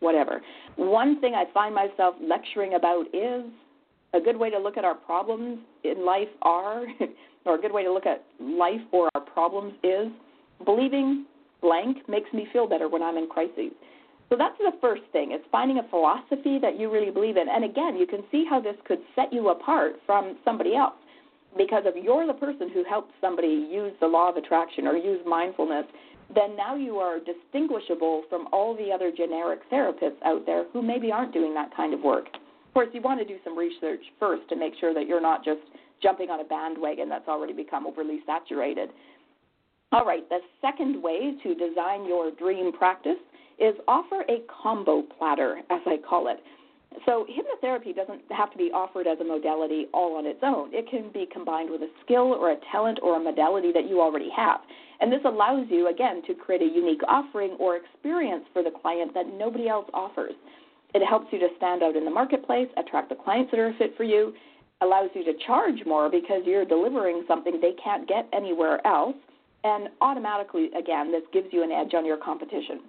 whatever. 0.01 0.43
One 0.77 1.19
thing 1.19 1.35
I 1.35 1.51
find 1.55 1.75
myself 1.75 2.15
lecturing 2.21 2.75
about 2.75 3.07
is 3.15 3.45
a 4.13 4.21
good 4.21 4.37
way 4.37 4.51
to 4.51 4.59
look 4.59 4.77
at 4.77 4.85
our 4.85 4.95
problems 4.95 5.61
in 5.83 6.05
life 6.05 6.29
are, 6.43 6.85
or 7.47 7.55
a 7.55 7.59
good 7.59 7.73
way 7.73 7.85
to 7.85 7.91
look 7.91 8.05
at 8.05 8.23
life 8.39 8.83
or 8.93 9.09
our 9.15 9.23
problems 9.23 9.73
is 9.83 10.09
believing 10.67 11.25
blank 11.63 12.07
makes 12.07 12.31
me 12.35 12.47
feel 12.53 12.69
better 12.69 12.87
when 12.87 13.03
I'm 13.03 13.17
in 13.17 13.27
crises. 13.27 13.73
So 14.29 14.37
that's 14.37 14.59
the 14.59 14.73
first 14.79 15.03
thing. 15.13 15.33
It's 15.33 15.45
finding 15.51 15.79
a 15.79 15.89
philosophy 15.89 16.59
that 16.61 16.79
you 16.79 16.93
really 16.93 17.11
believe 17.11 17.39
in. 17.39 17.49
And 17.49 17.65
again, 17.65 17.97
you 17.97 18.07
can 18.07 18.25
see 18.31 18.45
how 18.49 18.61
this 18.61 18.77
could 18.87 18.99
set 19.17 19.33
you 19.33 19.49
apart 19.49 19.95
from 20.05 20.37
somebody 20.45 20.77
else. 20.77 20.95
Because 21.57 21.83
if 21.85 21.97
you're 22.03 22.27
the 22.27 22.35
person 22.35 22.71
who 22.73 22.85
helps 22.85 23.13
somebody 23.21 23.67
use 23.71 23.93
the 24.01 24.07
law 24.07 24.31
of 24.31 24.37
attraction 24.37 24.87
or 24.87 24.97
use 24.97 25.21
mindfulness, 25.27 25.85
then 26.35 26.57
now 26.57 26.77
you 26.77 26.97
are 26.97 27.19
distinguishable 27.19 28.23
from 28.29 28.47
all 28.53 28.77
the 28.77 28.93
other 28.93 29.11
generic 29.15 29.61
therapists 29.71 30.23
out 30.25 30.47
there 30.47 30.65
who 30.73 30.83
maybe 30.83 31.11
aren't 31.11 31.33
doing 31.33 31.55
that 31.55 31.75
kind 31.77 31.93
of 31.93 32.01
work. 32.01 32.27
Of 32.27 32.75
course, 32.75 32.89
you 32.93 33.03
want 33.03 33.19
to 33.21 33.27
do 33.27 33.37
some 33.43 33.59
research 33.59 34.01
first 34.19 34.49
to 34.49 34.57
make 34.57 34.75
sure 34.79 34.95
that 34.95 35.07
you're 35.07 35.21
not 35.21 35.45
just 35.45 35.61
jumping 36.03 36.31
on 36.31 36.41
a 36.41 36.45
bandwagon 36.45 37.09
that's 37.09 37.29
already 37.29 37.53
become 37.53 37.87
overly 37.87 38.21
saturated. 38.27 38.91
All 39.93 40.05
right, 40.05 40.29
the 40.29 40.39
second 40.61 41.03
way 41.03 41.35
to 41.43 41.55
design 41.55 42.07
your 42.07 42.31
dream 42.31 42.73
practice 42.73 43.19
is 43.59 43.75
offer 43.89 44.23
a 44.29 44.43
combo 44.63 45.03
platter, 45.19 45.59
as 45.71 45.81
I 45.85 45.97
call 46.09 46.29
it. 46.29 46.39
So, 47.07 47.25
hypnotherapy 47.31 47.95
doesn't 47.95 48.21
have 48.31 48.51
to 48.51 48.59
be 48.59 48.71
offered 48.75 49.07
as 49.07 49.19
a 49.21 49.25
modality 49.25 49.87
all 49.95 50.17
on 50.17 50.27
its 50.27 50.41
own. 50.43 50.71
It 50.73 50.91
can 50.91 51.11
be 51.13 51.27
combined 51.33 51.71
with 51.71 51.83
a 51.83 51.91
skill 52.05 52.35
or 52.35 52.51
a 52.51 52.57
talent 52.73 52.99
or 53.03 53.17
a 53.17 53.21
modality 53.21 53.73
that 53.73 53.89
you 53.89 54.01
already 54.01 54.29
have. 54.37 54.61
And 55.01 55.11
this 55.11 55.21
allows 55.25 55.67
you, 55.71 55.89
again, 55.89 56.21
to 56.27 56.35
create 56.35 56.63
a 56.63 56.65
unique 56.65 57.01
offering 57.09 57.57
or 57.59 57.77
experience 57.77 58.45
for 58.53 58.63
the 58.63 58.71
client 58.71 59.15
that 59.15 59.27
nobody 59.33 59.69
else 59.69 59.89
offers. 59.95 60.35
It 60.93 61.07
helps 61.07 61.33
you 61.33 61.39
to 61.39 61.49
stand 61.57 61.83
out 61.83 61.97
in 61.97 62.05
the 62.05 62.11
marketplace, 62.11 62.69
attract 62.77 63.09
the 63.09 63.15
clients 63.15 63.51
that 63.53 63.61
are 63.61 63.73
fit 63.79 63.97
for 63.97 64.05
you, 64.05 64.35
allows 64.83 65.11
you 65.15 65.25
to 65.25 65.33
charge 65.47 65.87
more 65.87 66.11
because 66.11 66.43
you're 66.45 66.65
delivering 66.65 67.25
something 67.29 67.61
they 67.61 67.75
can't 67.83 68.09
get 68.09 68.29
anywhere 68.33 68.85
else, 68.87 69.17
and 69.63 69.89
automatically, 70.01 70.71
again, 70.79 71.13
this 71.13 71.23
gives 71.33 71.49
you 71.53 71.63
an 71.63 71.71
edge 71.71 71.95
on 71.95 72.05
your 72.05 72.17
competition. 72.17 72.81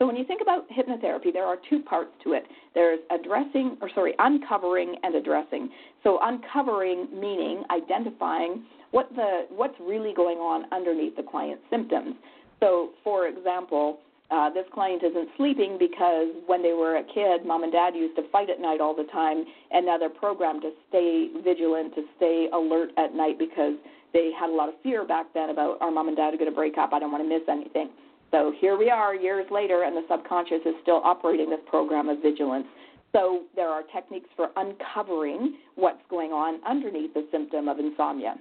So 0.00 0.06
when 0.06 0.16
you 0.16 0.24
think 0.24 0.40
about 0.40 0.64
hypnotherapy, 0.70 1.30
there 1.30 1.44
are 1.44 1.58
two 1.68 1.80
parts 1.80 2.10
to 2.24 2.32
it. 2.32 2.44
There's 2.74 3.00
addressing, 3.10 3.76
or 3.82 3.90
sorry, 3.94 4.14
uncovering 4.18 4.96
and 5.02 5.14
addressing. 5.14 5.68
So 6.02 6.18
uncovering 6.22 7.06
meaning 7.12 7.64
identifying 7.70 8.64
what 8.92 9.10
the 9.14 9.46
what's 9.50 9.74
really 9.78 10.14
going 10.14 10.38
on 10.38 10.64
underneath 10.72 11.16
the 11.16 11.22
client's 11.22 11.62
symptoms. 11.68 12.14
So, 12.60 12.92
for 13.04 13.28
example, 13.28 13.98
uh, 14.30 14.48
this 14.48 14.64
client 14.72 15.02
isn't 15.02 15.28
sleeping 15.36 15.76
because 15.78 16.28
when 16.46 16.62
they 16.62 16.72
were 16.72 16.96
a 16.96 17.04
kid, 17.04 17.44
mom 17.44 17.62
and 17.64 17.72
dad 17.72 17.94
used 17.94 18.16
to 18.16 18.22
fight 18.30 18.48
at 18.48 18.58
night 18.58 18.80
all 18.80 18.96
the 18.96 19.08
time, 19.12 19.44
and 19.70 19.84
now 19.84 19.98
they're 19.98 20.08
programmed 20.08 20.62
to 20.62 20.70
stay 20.88 21.28
vigilant, 21.44 21.94
to 21.94 22.04
stay 22.16 22.48
alert 22.54 22.88
at 22.96 23.14
night 23.14 23.38
because 23.38 23.74
they 24.14 24.30
had 24.38 24.48
a 24.48 24.52
lot 24.52 24.70
of 24.70 24.74
fear 24.82 25.04
back 25.04 25.26
then 25.34 25.50
about 25.50 25.76
our 25.82 25.90
mom 25.90 26.08
and 26.08 26.16
dad 26.16 26.32
are 26.32 26.38
going 26.38 26.50
to 26.50 26.56
break 26.56 26.78
up. 26.78 26.94
I 26.94 26.98
don't 27.00 27.12
want 27.12 27.22
to 27.22 27.28
miss 27.28 27.46
anything. 27.48 27.90
So 28.30 28.52
here 28.60 28.78
we 28.78 28.90
are 28.90 29.14
years 29.14 29.46
later, 29.50 29.82
and 29.84 29.96
the 29.96 30.02
subconscious 30.08 30.60
is 30.64 30.74
still 30.82 31.00
operating 31.04 31.50
this 31.50 31.60
program 31.68 32.08
of 32.08 32.22
vigilance. 32.22 32.66
So 33.12 33.42
there 33.56 33.68
are 33.68 33.82
techniques 33.92 34.28
for 34.36 34.50
uncovering 34.56 35.56
what's 35.74 36.02
going 36.08 36.30
on 36.30 36.60
underneath 36.64 37.12
the 37.12 37.26
symptom 37.32 37.68
of 37.68 37.78
insomnia. 37.80 38.36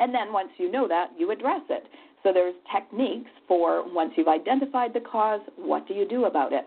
And 0.00 0.14
then 0.14 0.32
once 0.32 0.50
you 0.58 0.70
know 0.70 0.86
that, 0.88 1.12
you 1.16 1.30
address 1.30 1.62
it. 1.70 1.84
So 2.22 2.32
there's 2.32 2.54
techniques 2.74 3.30
for 3.48 3.84
once 3.94 4.12
you've 4.16 4.28
identified 4.28 4.92
the 4.92 5.00
cause, 5.00 5.40
what 5.56 5.86
do 5.88 5.94
you 5.94 6.06
do 6.06 6.24
about 6.24 6.52
it? 6.52 6.64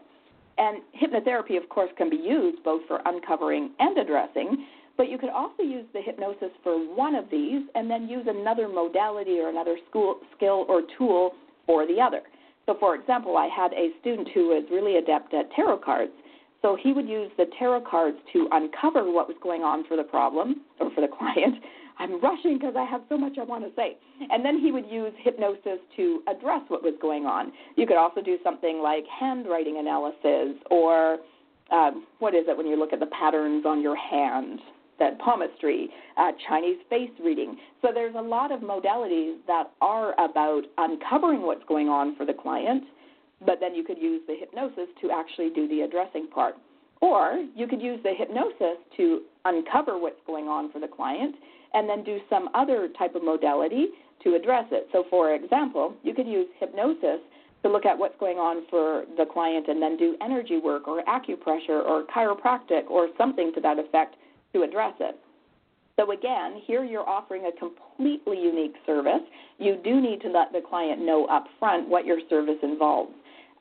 And 0.58 0.82
hypnotherapy, 1.00 1.62
of 1.62 1.70
course, 1.70 1.92
can 1.98 2.10
be 2.10 2.16
used 2.16 2.64
both 2.64 2.82
for 2.88 3.02
uncovering 3.06 3.72
and 3.80 3.98
addressing, 3.98 4.66
but 4.98 5.10
you 5.10 5.20
could 5.20 5.30
also 5.30 5.62
use 5.62 5.86
the 5.94 6.02
hypnosis 6.02 6.50
for 6.64 6.74
one 6.96 7.14
of 7.14 7.26
these 7.30 7.62
and 7.76 7.90
then 7.90 8.08
use 8.08 8.26
another 8.28 8.68
modality 8.68 9.40
or 9.40 9.50
another 9.50 9.78
school, 9.90 10.20
skill 10.36 10.66
or 10.68 10.82
tool 10.98 11.34
for 11.68 11.86
the 11.86 12.02
other. 12.02 12.22
So, 12.68 12.76
for 12.80 12.96
example, 12.96 13.38
I 13.38 13.48
had 13.48 13.74
a 13.74 13.90
student 14.02 14.28
who 14.34 14.50
was 14.50 14.64
really 14.70 14.98
adept 14.98 15.34
at 15.34 15.50
tarot 15.56 15.80
cards. 15.80 16.12
So 16.62 16.78
he 16.82 16.92
would 16.92 17.08
use 17.08 17.32
the 17.38 17.46
tarot 17.58 17.82
cards 17.90 18.18
to 18.34 18.48
uncover 18.52 19.10
what 19.10 19.28
was 19.28 19.38
going 19.42 19.62
on 19.64 19.86
for 19.88 19.96
the 19.96 20.04
problem 20.04 20.62
or 20.80 20.92
for 20.94 21.02
the 21.02 21.08
client. 21.18 21.56
I'm 22.00 22.22
rushing 22.22 22.60
because 22.60 22.76
I 22.78 22.86
have 22.86 23.02
so 23.10 23.18
much 23.18 23.38
I 23.40 23.44
want 23.44 23.64
to 23.64 23.72
say. 23.76 23.98
And 24.30 24.46
then 24.46 24.60
he 24.60 24.72
would 24.72 24.86
use 24.86 25.14
hypnosis 25.24 25.80
to 25.96 26.22
address 26.28 26.62
what 26.68 26.84
was 26.84 26.94
going 27.02 27.26
on. 27.26 27.52
You 27.76 27.88
could 27.88 27.98
also 27.98 28.22
do 28.22 28.38
something 28.44 28.82
like 28.84 29.04
handwriting 29.20 29.78
analysis 29.80 30.62
or 30.70 31.18
um, 31.72 32.06
what 32.20 32.36
is 32.36 32.46
it 32.48 32.56
when 32.56 32.68
you 32.68 32.78
look 32.78 32.94
at 32.94 33.00
the 33.00 33.08
patterns 33.08 33.66
on 33.66 33.82
your 33.82 33.96
hand? 33.96 34.60
That 35.00 35.20
palmistry, 35.20 35.90
uh, 36.18 36.32
Chinese 36.48 36.78
face 36.90 37.12
reading. 37.24 37.58
So 37.82 37.90
there's 37.94 38.16
a 38.16 38.22
lot 38.22 38.52
of 38.52 38.62
modalities 38.62 39.38
that 39.48 39.72
are 39.82 40.14
about 40.14 40.64
uncovering 40.78 41.42
what's 41.42 41.64
going 41.68 41.90
on 41.90 42.16
for 42.16 42.26
the 42.26 42.34
client, 42.34 42.84
but 43.46 43.60
then 43.60 43.76
you 43.76 43.84
could 43.84 43.98
use 43.98 44.22
the 44.28 44.36
hypnosis 44.40 44.88
to 45.02 45.12
actually 45.12 45.52
do 45.52 45.68
the 45.68 45.82
addressing 45.82 46.28
part. 46.28 46.56
Or 47.02 47.46
you 47.56 47.68
could 47.68 47.82
use 47.82 48.00
the 48.04 48.14
hypnosis 48.18 48.78
to 48.98 49.22
uncover 49.46 50.00
what's 50.00 50.20
going 50.26 50.48
on 50.48 50.72
for 50.72 50.80
the 50.80 50.88
client 50.88 51.36
and 51.74 51.88
then 51.88 52.04
do 52.04 52.20
some 52.30 52.50
other 52.56 52.90
type 52.98 53.14
of 53.14 53.24
modality 53.24 53.88
to 54.24 54.36
address 54.36 54.66
it. 54.72 54.88
So, 54.92 55.04
for 55.10 55.36
example, 55.36 55.94
you 56.04 56.14
could 56.16 56.28
use 56.28 56.48
hypnosis 56.60 57.20
to 57.64 57.70
look 57.70 57.86
at 57.86 57.98
what's 57.98 58.18
going 58.20 58.38
on 58.38 58.66
for 58.70 59.06
the 59.18 59.26
client 59.26 59.68
and 59.68 59.82
then 59.82 59.98
do 59.98 60.16
energy 60.22 60.58
work 60.58 60.88
or 60.88 61.04
acupressure 61.04 61.86
or 61.86 62.06
chiropractic 62.06 62.90
or 62.90 63.10
something 63.18 63.52
to 63.54 63.62
that 63.62 63.78
effect 63.80 64.16
to 64.54 64.64
address 64.64 64.94
it. 65.00 65.20
So 66.00 66.12
again, 66.12 66.62
here 66.66 66.84
you're 66.84 67.08
offering 67.08 67.46
a 67.46 67.60
completely 67.60 68.38
unique 68.40 68.76
service. 68.86 69.22
You 69.58 69.80
do 69.84 70.00
need 70.00 70.22
to 70.22 70.30
let 70.30 70.52
the 70.52 70.62
client 70.68 71.04
know 71.04 71.26
up 71.26 71.46
front 71.60 71.90
what 71.90 72.06
your 72.06 72.20
service 72.30 72.58
involves. 72.62 73.12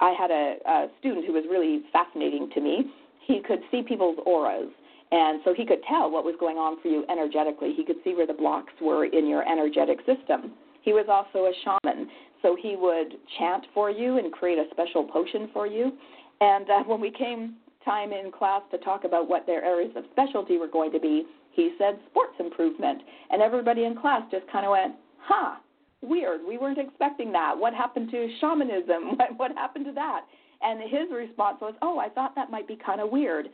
I 0.01 0.15
had 0.19 0.31
a, 0.31 0.57
a 0.67 0.87
student 1.01 1.27
who 1.27 1.33
was 1.33 1.45
really 1.51 1.81
fascinating 1.93 2.51
to 2.55 2.61
me. 2.61 2.93
He 3.27 3.41
could 3.41 3.61
see 3.71 3.83
people's 3.83 4.19
auras, 4.27 4.69
and 5.11 5.41
so 5.45 5.55
he 5.55 5.65
could 5.65 5.81
tell 5.89 6.11
what 6.11 6.25
was 6.25 6.35
going 6.39 6.59
on 6.59 6.81
for 6.83 6.89
you 6.89 7.05
energetically. 7.11 7.73
He 7.75 7.85
could 7.85 7.97
see 8.05 8.15
where 8.15 8.27
the 8.27 8.35
blocks 8.35 8.73
were 8.83 9.07
in 9.07 9.27
your 9.27 9.49
energetic 9.49 9.99
system. 10.01 10.53
He 10.83 10.93
was 10.93 11.07
also 11.09 11.47
a 11.47 11.53
shaman, 11.65 12.09
so 12.43 12.57
he 12.61 12.77
would 12.77 13.15
chant 13.39 13.65
for 13.73 13.91
you 13.91 14.19
and 14.19 14.31
create 14.31 14.59
a 14.59 14.67
special 14.71 15.05
potion 15.05 15.49
for 15.53 15.67
you. 15.67 15.93
And 16.41 16.69
uh, 16.69 16.83
when 16.85 17.01
we 17.01 17.11
came 17.11 17.57
time 17.87 18.13
in 18.13 18.31
class 18.31 18.61
to 18.73 18.79
talk 18.79 19.05
about 19.05 19.29
what 19.29 19.47
their 19.47 19.65
areas 19.65 19.93
of 19.97 20.05
specialty 20.13 20.59
were 20.59 20.69
going 20.69 20.93
to 20.93 21.01
be, 21.01 21.25
he 21.53 21.75
said 21.79 21.99
sports 22.11 22.35
improvement. 22.39 23.01
And 23.31 23.41
everybody 23.41 23.85
in 23.85 23.97
class 23.97 24.21
just 24.31 24.45
kind 24.53 24.67
of 24.67 24.73
went, 24.73 24.97
huh, 25.21 25.55
weird. 26.03 26.41
We 26.47 26.59
weren't 26.59 26.79
expecting 26.79 27.33
that. 27.33 27.57
What 27.57 27.73
happened 27.73 28.11
to 28.11 28.29
shamanism? 28.41 29.17
What, 29.17 29.39
what 29.39 29.53
happened 29.53 29.87
to 29.87 29.93
that? 29.93 30.27
And 30.61 30.81
his 30.83 31.11
response 31.13 31.59
was, 31.61 31.75
oh, 31.81 31.99
I 31.99 32.09
thought 32.11 32.35
that 32.35 32.51
might 32.51 32.69
be 32.69 32.77
kind 32.85 33.01
of 33.01 33.11
weird. 33.11 33.49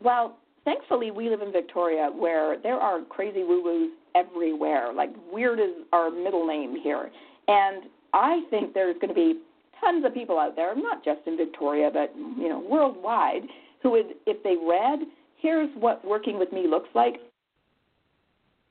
Well, 0.00 0.36
thankfully, 0.64 1.10
we 1.10 1.28
live 1.28 1.42
in 1.42 1.52
Victoria 1.52 2.10
where 2.14 2.58
there 2.62 2.76
are 2.76 3.02
crazy 3.02 3.42
woo 3.42 3.62
woos 3.62 3.90
everywhere. 4.14 4.92
Like, 4.92 5.10
weird 5.32 5.58
is 5.58 5.84
our 5.92 6.10
middle 6.10 6.46
name 6.46 6.76
here. 6.80 7.10
And 7.48 7.84
I 8.12 8.42
think 8.50 8.74
there's 8.74 8.96
going 9.00 9.08
to 9.08 9.14
be 9.14 9.40
tons 9.80 10.04
of 10.04 10.14
people 10.14 10.38
out 10.38 10.56
there, 10.56 10.74
not 10.76 11.04
just 11.04 11.20
in 11.26 11.36
Victoria, 11.36 11.90
but 11.92 12.12
you 12.16 12.48
know, 12.48 12.64
worldwide, 12.68 13.42
who 13.82 13.90
would, 13.92 14.06
if 14.26 14.42
they 14.42 14.56
read, 14.66 15.00
here's 15.40 15.70
what 15.78 16.04
working 16.04 16.38
with 16.38 16.52
me 16.52 16.66
looks 16.68 16.88
like. 16.94 17.14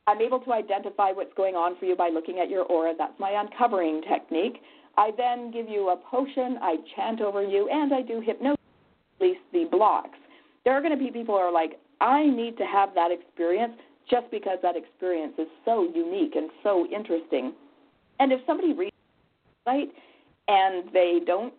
I'm 0.08 0.22
able 0.22 0.40
to 0.40 0.54
identify 0.54 1.12
what's 1.12 1.34
going 1.36 1.56
on 1.56 1.78
for 1.78 1.86
you 1.86 1.96
by 1.96 2.10
looking 2.10 2.40
at 2.40 2.50
your 2.50 2.64
aura. 2.64 2.94
That's 2.98 3.20
my 3.20 3.42
uncovering 3.42 4.02
technique. 4.10 4.62
I 4.98 5.12
then 5.16 5.52
give 5.52 5.70
you 5.70 5.90
a 5.90 5.98
potion, 5.98 6.58
I 6.62 6.78
chant 6.96 7.22
over 7.22 7.44
you, 7.44 7.70
and 7.70 7.94
I 7.94 8.02
do 8.02 8.22
hypnosis, 8.22 8.58
release 9.20 9.38
the 9.54 9.66
blocks. 9.70 10.18
There 10.64 10.74
are 10.74 10.82
going 10.82 10.98
to 10.98 11.04
be 11.04 11.12
people 11.12 11.36
who 11.36 11.42
are 11.42 11.52
like, 11.52 11.80
I 12.02 12.26
need 12.26 12.58
to 12.58 12.66
have 12.66 12.90
that 12.96 13.12
experience 13.12 13.74
just 14.10 14.32
because 14.32 14.58
that 14.64 14.76
experience 14.76 15.34
is 15.38 15.48
so 15.66 15.88
unique 15.94 16.36
and 16.36 16.50
so 16.64 16.88
interesting. 16.94 17.54
And 18.20 18.32
if 18.32 18.40
somebody 18.48 18.74
reads 18.74 18.96
the 19.66 19.72
site 19.72 19.92
and 20.48 20.90
they 20.94 21.20
don't 21.26 21.54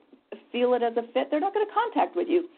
feel 0.51 0.75
it 0.75 0.83
as 0.83 0.97
a 0.97 1.03
fit, 1.13 1.29
they're 1.31 1.41
not 1.41 1.55
going 1.55 1.67
to 1.67 1.73
contact 1.73 2.17
with 2.17 2.29
you 2.29 2.49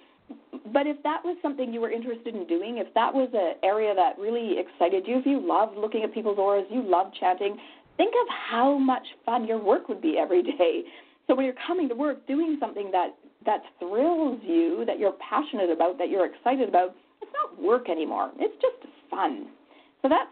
but 0.73 0.87
if 0.87 1.03
that 1.03 1.25
was 1.25 1.37
something 1.43 1.73
you 1.73 1.81
were 1.81 1.91
interested 1.91 2.35
in 2.35 2.47
doing, 2.47 2.79
if 2.79 2.93
that 2.95 3.13
was 3.13 3.29
an 3.35 3.55
area 3.63 3.95
that 3.95 4.19
really 4.19 4.57
excited 4.59 5.05
you, 5.07 5.19
if 5.19 5.27
you 5.27 5.41
loved 5.45 5.77
looking 5.77 6.03
at 6.03 6.15
people's 6.15 6.39
auras, 6.39 6.67
you 6.71 6.83
loved 6.83 7.17
chanting, 7.19 7.57
think 7.97 8.13
of 8.23 8.29
how 8.51 8.79
much 8.79 9.07
fun 9.25 9.47
your 9.47 9.63
work 9.63 9.89
would 9.89 10.01
be 10.01 10.17
every 10.19 10.43
day. 10.43 10.83
So 11.27 11.35
when 11.35 11.45
you're 11.45 11.55
coming 11.67 11.89
to 11.89 11.95
work 11.95 12.27
doing 12.27 12.57
something 12.61 12.91
that 12.93 13.15
that 13.47 13.63
thrills 13.79 14.39
you, 14.45 14.85
that 14.87 14.99
you're 14.99 15.15
passionate 15.29 15.71
about, 15.71 15.97
that 15.97 16.11
you're 16.11 16.27
excited 16.27 16.69
about, 16.69 16.95
it's 17.23 17.31
not 17.33 17.63
work 17.63 17.89
anymore. 17.89 18.31
It's 18.39 18.55
just 18.61 18.93
fun. 19.11 19.47
So 20.03 20.09
that's 20.09 20.31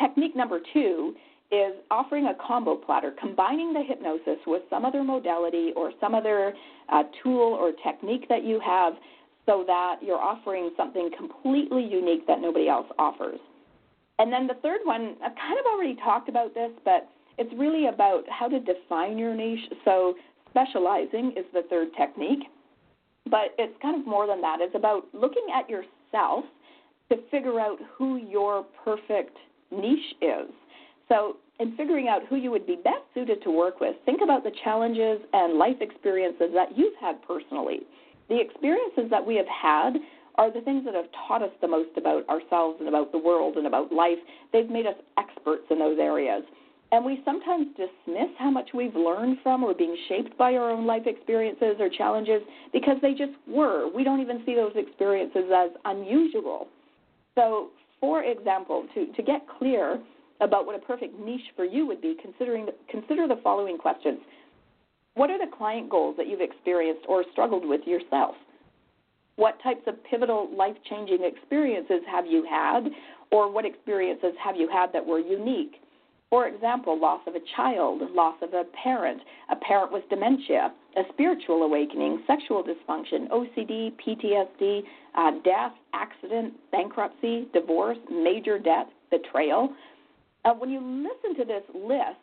technique 0.00 0.34
number 0.36 0.60
2 0.72 1.14
is 1.52 1.74
offering 1.90 2.26
a 2.26 2.34
combo 2.46 2.74
platter, 2.74 3.12
combining 3.20 3.72
the 3.72 3.82
hypnosis 3.82 4.38
with 4.46 4.62
some 4.68 4.84
other 4.84 5.04
modality 5.04 5.72
or 5.76 5.92
some 6.00 6.14
other 6.14 6.52
uh, 6.88 7.04
tool 7.22 7.54
or 7.54 7.72
technique 7.84 8.28
that 8.28 8.44
you 8.44 8.60
have 8.64 8.94
so 9.46 9.62
that 9.66 9.96
you're 10.02 10.18
offering 10.18 10.70
something 10.76 11.08
completely 11.16 11.84
unique 11.84 12.26
that 12.26 12.40
nobody 12.40 12.68
else 12.68 12.86
offers. 12.98 13.38
And 14.18 14.32
then 14.32 14.46
the 14.46 14.54
third 14.54 14.80
one, 14.84 15.14
I've 15.24 15.36
kind 15.36 15.58
of 15.58 15.66
already 15.66 15.94
talked 15.96 16.28
about 16.28 16.54
this, 16.54 16.70
but 16.84 17.08
it's 17.38 17.52
really 17.56 17.86
about 17.86 18.24
how 18.28 18.48
to 18.48 18.58
define 18.58 19.18
your 19.18 19.34
niche. 19.34 19.70
So 19.84 20.14
specializing 20.50 21.32
is 21.36 21.44
the 21.52 21.62
third 21.70 21.88
technique, 21.96 22.44
but 23.30 23.54
it's 23.58 23.74
kind 23.82 24.00
of 24.00 24.06
more 24.06 24.26
than 24.26 24.40
that. 24.40 24.58
It's 24.60 24.74
about 24.74 25.04
looking 25.12 25.46
at 25.54 25.68
yourself 25.68 26.44
to 27.10 27.18
figure 27.30 27.60
out 27.60 27.78
who 27.96 28.16
your 28.16 28.64
perfect 28.84 29.36
niche 29.70 30.14
is. 30.22 30.50
So, 31.08 31.36
in 31.58 31.76
figuring 31.76 32.08
out 32.08 32.22
who 32.28 32.36
you 32.36 32.50
would 32.50 32.66
be 32.66 32.76
best 32.76 33.02
suited 33.14 33.42
to 33.42 33.50
work 33.50 33.80
with, 33.80 33.96
think 34.04 34.20
about 34.22 34.44
the 34.44 34.52
challenges 34.62 35.20
and 35.32 35.54
life 35.58 35.76
experiences 35.80 36.50
that 36.52 36.76
you've 36.76 36.96
had 37.00 37.22
personally. 37.22 37.80
The 38.28 38.38
experiences 38.40 39.08
that 39.10 39.24
we 39.24 39.36
have 39.36 39.46
had 39.46 39.94
are 40.34 40.52
the 40.52 40.60
things 40.60 40.84
that 40.84 40.94
have 40.94 41.06
taught 41.26 41.42
us 41.42 41.50
the 41.60 41.68
most 41.68 41.96
about 41.96 42.28
ourselves 42.28 42.76
and 42.80 42.88
about 42.88 43.12
the 43.12 43.18
world 43.18 43.56
and 43.56 43.66
about 43.66 43.92
life. 43.92 44.18
They've 44.52 44.68
made 44.68 44.86
us 44.86 44.96
experts 45.16 45.64
in 45.70 45.78
those 45.78 45.98
areas. 45.98 46.42
And 46.92 47.04
we 47.04 47.20
sometimes 47.24 47.66
dismiss 47.76 48.30
how 48.38 48.50
much 48.50 48.70
we've 48.72 48.94
learned 48.94 49.38
from 49.42 49.64
or 49.64 49.74
being 49.74 49.96
shaped 50.08 50.36
by 50.38 50.54
our 50.54 50.70
own 50.70 50.86
life 50.86 51.02
experiences 51.06 51.76
or 51.80 51.88
challenges 51.88 52.42
because 52.72 52.96
they 53.02 53.12
just 53.12 53.32
were. 53.48 53.90
We 53.92 54.04
don't 54.04 54.20
even 54.20 54.42
see 54.46 54.54
those 54.54 54.72
experiences 54.76 55.44
as 55.54 55.70
unusual. 55.84 56.68
So, 57.34 57.70
for 58.00 58.22
example, 58.22 58.86
to, 58.94 59.06
to 59.12 59.22
get 59.22 59.42
clear, 59.58 60.00
about 60.40 60.66
what 60.66 60.76
a 60.76 60.78
perfect 60.78 61.18
niche 61.18 61.52
for 61.54 61.64
you 61.64 61.86
would 61.86 62.00
be, 62.00 62.16
considering 62.20 62.66
the, 62.66 62.74
consider 62.90 63.26
the 63.26 63.40
following 63.42 63.78
questions. 63.78 64.18
What 65.14 65.30
are 65.30 65.38
the 65.38 65.50
client 65.56 65.88
goals 65.88 66.16
that 66.18 66.26
you've 66.28 66.40
experienced 66.40 67.06
or 67.08 67.24
struggled 67.32 67.66
with 67.66 67.80
yourself? 67.86 68.34
What 69.36 69.62
types 69.62 69.82
of 69.86 70.02
pivotal 70.04 70.48
life 70.54 70.76
changing 70.88 71.22
experiences 71.22 72.00
have 72.10 72.26
you 72.26 72.44
had, 72.48 72.88
or 73.30 73.50
what 73.50 73.64
experiences 73.64 74.32
have 74.42 74.56
you 74.56 74.68
had 74.68 74.92
that 74.92 75.04
were 75.04 75.18
unique? 75.18 75.76
For 76.30 76.48
example, 76.48 76.98
loss 76.98 77.20
of 77.26 77.34
a 77.34 77.40
child, 77.54 78.02
loss 78.12 78.34
of 78.42 78.52
a 78.52 78.64
parent, 78.82 79.22
a 79.50 79.56
parent 79.56 79.92
with 79.92 80.08
dementia, 80.10 80.72
a 80.96 81.02
spiritual 81.12 81.62
awakening, 81.62 82.24
sexual 82.26 82.64
dysfunction, 82.64 83.28
OCD, 83.28 83.92
PTSD, 84.04 84.82
uh, 85.14 85.30
death, 85.44 85.72
accident, 85.92 86.54
bankruptcy, 86.72 87.46
divorce, 87.52 87.98
major 88.10 88.58
debt, 88.58 88.88
betrayal. 89.10 89.72
Uh, 90.46 90.54
when 90.54 90.70
you 90.70 90.80
listen 90.80 91.36
to 91.36 91.44
this 91.44 91.64
list, 91.74 92.22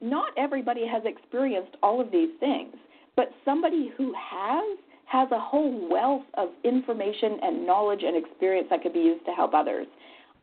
not 0.00 0.32
everybody 0.38 0.86
has 0.86 1.02
experienced 1.04 1.76
all 1.82 2.00
of 2.00 2.10
these 2.10 2.30
things, 2.40 2.74
but 3.14 3.30
somebody 3.44 3.92
who 3.96 4.12
has 4.14 4.78
has 5.04 5.28
a 5.32 5.38
whole 5.38 5.88
wealth 5.90 6.24
of 6.34 6.48
information 6.64 7.38
and 7.42 7.66
knowledge 7.66 8.02
and 8.02 8.16
experience 8.16 8.68
that 8.70 8.82
could 8.82 8.92
be 8.92 9.00
used 9.00 9.24
to 9.24 9.32
help 9.32 9.54
others. 9.54 9.86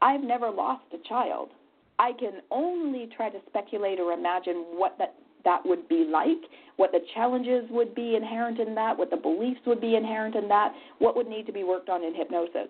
I've 0.01 0.21
never 0.21 0.49
lost 0.49 0.83
a 0.93 1.07
child. 1.07 1.49
I 1.99 2.11
can 2.19 2.41
only 2.51 3.07
try 3.15 3.29
to 3.29 3.37
speculate 3.47 3.99
or 3.99 4.11
imagine 4.11 4.65
what 4.71 4.97
that 4.97 5.15
that 5.45 5.61
would 5.63 5.87
be 5.87 6.07
like, 6.11 6.49
what 6.77 6.91
the 6.91 6.99
challenges 7.13 7.65
would 7.69 7.93
be 7.93 8.15
inherent 8.15 8.59
in 8.59 8.73
that, 8.75 8.97
what 8.97 9.11
the 9.11 9.17
beliefs 9.17 9.61
would 9.67 9.79
be 9.79 9.95
inherent 9.95 10.35
in 10.35 10.47
that, 10.47 10.73
what 10.97 11.15
would 11.15 11.27
need 11.27 11.45
to 11.45 11.53
be 11.53 11.63
worked 11.63 11.87
on 11.87 12.03
in 12.03 12.15
hypnosis. 12.15 12.67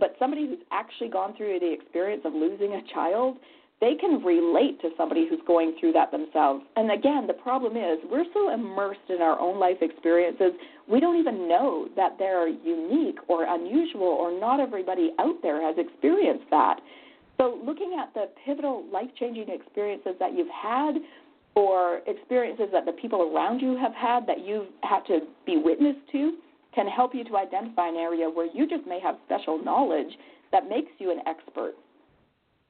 But 0.00 0.16
somebody 0.18 0.46
who's 0.46 0.58
actually 0.72 1.08
gone 1.08 1.36
through 1.36 1.60
the 1.60 1.70
experience 1.70 2.22
of 2.24 2.32
losing 2.32 2.72
a 2.72 2.94
child, 2.94 3.36
they 3.80 3.94
can 3.94 4.22
relate 4.24 4.80
to 4.80 4.90
somebody 4.96 5.26
who's 5.28 5.40
going 5.46 5.76
through 5.78 5.92
that 5.92 6.10
themselves. 6.10 6.64
And 6.76 6.90
again, 6.90 7.26
the 7.26 7.34
problem 7.34 7.76
is 7.76 7.98
we're 8.10 8.24
so 8.32 8.52
immersed 8.52 9.08
in 9.10 9.20
our 9.20 9.38
own 9.38 9.60
life 9.60 9.78
experiences, 9.82 10.52
we 10.88 10.98
don't 10.98 11.18
even 11.18 11.48
know 11.48 11.88
that 11.94 12.16
they're 12.18 12.48
unique 12.48 13.18
or 13.28 13.44
unusual 13.44 14.08
or 14.08 14.38
not 14.38 14.60
everybody 14.60 15.10
out 15.18 15.36
there 15.42 15.60
has 15.60 15.76
experienced 15.78 16.46
that. 16.50 16.80
So, 17.38 17.60
looking 17.66 17.98
at 18.00 18.14
the 18.14 18.30
pivotal 18.46 18.86
life 18.90 19.10
changing 19.20 19.50
experiences 19.50 20.14
that 20.20 20.32
you've 20.34 20.48
had, 20.48 20.94
or 21.56 22.00
experiences 22.06 22.66
that 22.72 22.84
the 22.84 22.92
people 22.92 23.22
around 23.34 23.60
you 23.60 23.76
have 23.76 23.94
had 23.94 24.26
that 24.26 24.46
you've 24.46 24.68
had 24.82 25.00
to 25.06 25.20
be 25.44 25.56
witness 25.56 25.96
to, 26.12 26.36
can 26.74 26.86
help 26.86 27.14
you 27.14 27.24
to 27.24 27.36
identify 27.36 27.88
an 27.88 27.96
area 27.96 28.28
where 28.28 28.46
you 28.54 28.68
just 28.68 28.86
may 28.86 29.00
have 29.00 29.16
special 29.24 29.62
knowledge 29.62 30.12
that 30.52 30.68
makes 30.68 30.90
you 30.98 31.10
an 31.10 31.20
expert. 31.26 31.72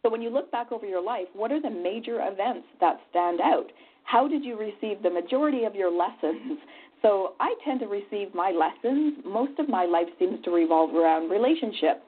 So, 0.07 0.13
when 0.13 0.23
you 0.23 0.31
look 0.31 0.53
back 0.53 0.71
over 0.71 0.87
your 0.87 1.03
life, 1.03 1.27
what 1.35 1.51
are 1.51 1.61
the 1.61 1.69
major 1.69 2.21
events 2.21 2.69
that 2.81 3.01
stand 3.11 3.41
out? 3.41 3.67
How 4.05 4.29
did 4.29 4.45
you 4.45 4.57
receive 4.57 5.03
the 5.03 5.11
majority 5.11 5.65
of 5.65 5.75
your 5.75 5.91
lessons? 5.91 6.61
So, 7.03 7.35
I 7.41 7.57
tend 7.65 7.81
to 7.81 7.87
receive 7.87 8.33
my 8.33 8.53
lessons. 8.53 9.15
Most 9.25 9.59
of 9.59 9.69
my 9.69 9.85
life 9.85 10.07
seems 10.21 10.43
to 10.45 10.53
revolve 10.53 10.95
around 10.95 11.29
relationship 11.29 12.05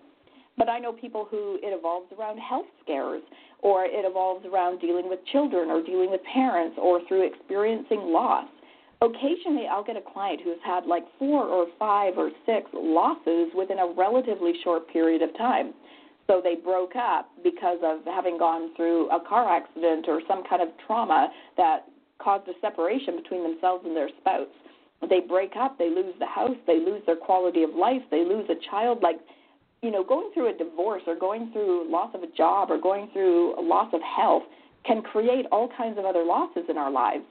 but 0.57 0.69
I 0.69 0.81
know 0.81 0.93
people 0.93 1.29
who 1.31 1.57
it 1.63 1.73
evolves 1.73 2.11
around 2.19 2.39
health 2.39 2.67
scares, 2.83 3.23
or 3.61 3.85
it 3.85 4.05
evolves 4.05 4.45
around 4.45 4.81
dealing 4.81 5.09
with 5.09 5.21
children, 5.31 5.71
or 5.71 5.85
dealing 5.85 6.11
with 6.11 6.21
parents, 6.35 6.77
or 6.83 7.01
through 7.07 7.29
experiencing 7.29 8.01
loss. 8.13 8.49
Occasionally, 9.01 9.69
I'll 9.71 9.85
get 9.85 9.97
a 9.97 10.01
client 10.13 10.41
who's 10.43 10.59
had 10.67 10.85
like 10.85 11.05
four 11.17 11.45
or 11.45 11.67
five 11.79 12.15
or 12.19 12.33
six 12.45 12.69
losses 12.75 13.53
within 13.55 13.79
a 13.79 13.95
relatively 13.97 14.55
short 14.65 14.93
period 14.93 15.23
of 15.23 15.37
time. 15.39 15.73
So 16.29 16.41
they 16.43 16.57
broke 16.57 16.95
up 16.95 17.31
because 17.43 17.79
of 17.83 18.05
having 18.05 18.39
gone 18.39 18.75
through 18.77 19.09
a 19.11 19.19
car 19.19 19.49
accident 19.49 20.07
or 20.09 20.21
some 20.29 20.45
kind 20.49 20.63
of 20.63 20.69
trauma 20.87 21.31
that 21.57 21.87
caused 22.19 22.49
a 22.49 22.53
separation 22.61 23.17
between 23.17 23.43
themselves 23.43 23.85
and 23.87 23.97
their 23.97 24.11
spouse. 24.21 24.47
They 25.09 25.21
break 25.21 25.53
up, 25.59 25.79
they 25.79 25.89
lose 25.89 26.15
the 26.19 26.27
house, 26.27 26.57
they 26.67 26.79
lose 26.79 27.03
their 27.07 27.17
quality 27.17 27.63
of 27.63 27.71
life, 27.75 28.03
they 28.11 28.25
lose 28.25 28.49
a 28.51 28.71
child. 28.71 28.99
Like 29.03 29.21
you 29.83 29.91
know, 29.91 30.03
going 30.03 30.31
through 30.35 30.55
a 30.55 30.59
divorce 30.59 31.03
or 31.07 31.15
going 31.15 31.51
through 31.53 31.91
loss 31.91 32.11
of 32.15 32.23
a 32.23 32.37
job 32.37 32.71
or 32.71 32.81
going 32.81 33.09
through 33.13 33.59
a 33.59 33.63
loss 33.63 33.89
of 33.93 34.01
health 34.03 34.43
can 34.85 35.03
create 35.03 35.47
all 35.53 35.69
kinds 35.77 35.99
of 35.99 36.05
other 36.05 36.25
losses 36.25 36.65
in 36.69 36.77
our 36.77 36.91
lives. 36.91 37.25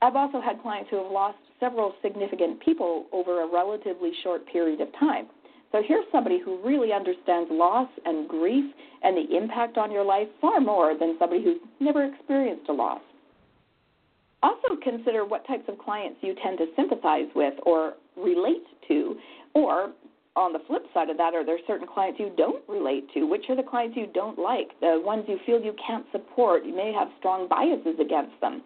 I've 0.00 0.16
also 0.16 0.40
had 0.40 0.60
clients 0.62 0.90
who 0.90 1.02
have 1.02 1.10
lost 1.10 1.38
several 1.60 1.94
significant 2.02 2.60
people 2.60 3.06
over 3.12 3.42
a 3.42 3.52
relatively 3.52 4.12
short 4.22 4.46
period 4.46 4.80
of 4.80 4.88
time. 4.98 5.26
So 5.72 5.82
here's 5.86 6.04
somebody 6.12 6.38
who 6.38 6.62
really 6.62 6.92
understands 6.92 7.50
loss 7.50 7.88
and 8.04 8.28
grief 8.28 8.72
and 9.02 9.16
the 9.16 9.36
impact 9.36 9.78
on 9.78 9.90
your 9.90 10.04
life 10.04 10.28
far 10.40 10.60
more 10.60 10.96
than 10.98 11.16
somebody 11.18 11.42
who's 11.42 11.58
never 11.80 12.04
experienced 12.04 12.68
a 12.68 12.72
loss. 12.72 13.00
Also 14.42 14.76
consider 14.82 15.24
what 15.24 15.46
types 15.46 15.64
of 15.68 15.78
clients 15.78 16.18
you 16.20 16.34
tend 16.42 16.58
to 16.58 16.66
sympathize 16.76 17.28
with 17.34 17.54
or 17.64 17.94
relate 18.16 18.64
to, 18.88 19.16
or 19.54 19.92
on 20.34 20.52
the 20.52 20.58
flip 20.66 20.84
side 20.92 21.10
of 21.10 21.16
that, 21.16 21.34
are 21.34 21.44
there 21.44 21.58
certain 21.66 21.86
clients 21.86 22.18
you 22.18 22.32
don't 22.36 22.62
relate 22.68 23.04
to? 23.14 23.24
Which 23.24 23.44
are 23.48 23.56
the 23.56 23.62
clients 23.62 23.96
you 23.96 24.08
don't 24.12 24.38
like? 24.38 24.68
The 24.80 25.00
ones 25.04 25.24
you 25.28 25.38
feel 25.46 25.60
you 25.60 25.74
can't 25.86 26.06
support? 26.10 26.64
You 26.64 26.74
may 26.74 26.92
have 26.92 27.08
strong 27.18 27.48
biases 27.48 27.98
against 28.00 28.38
them. 28.40 28.62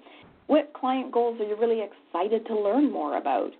What 0.47 0.73
client 0.75 1.13
goals 1.13 1.41
are 1.41 1.45
you 1.45 1.57
really 1.57 1.83
excited 1.83 2.47
to 2.47 2.55
learn 2.59 2.91
more 2.91 3.17
about? 3.17 3.51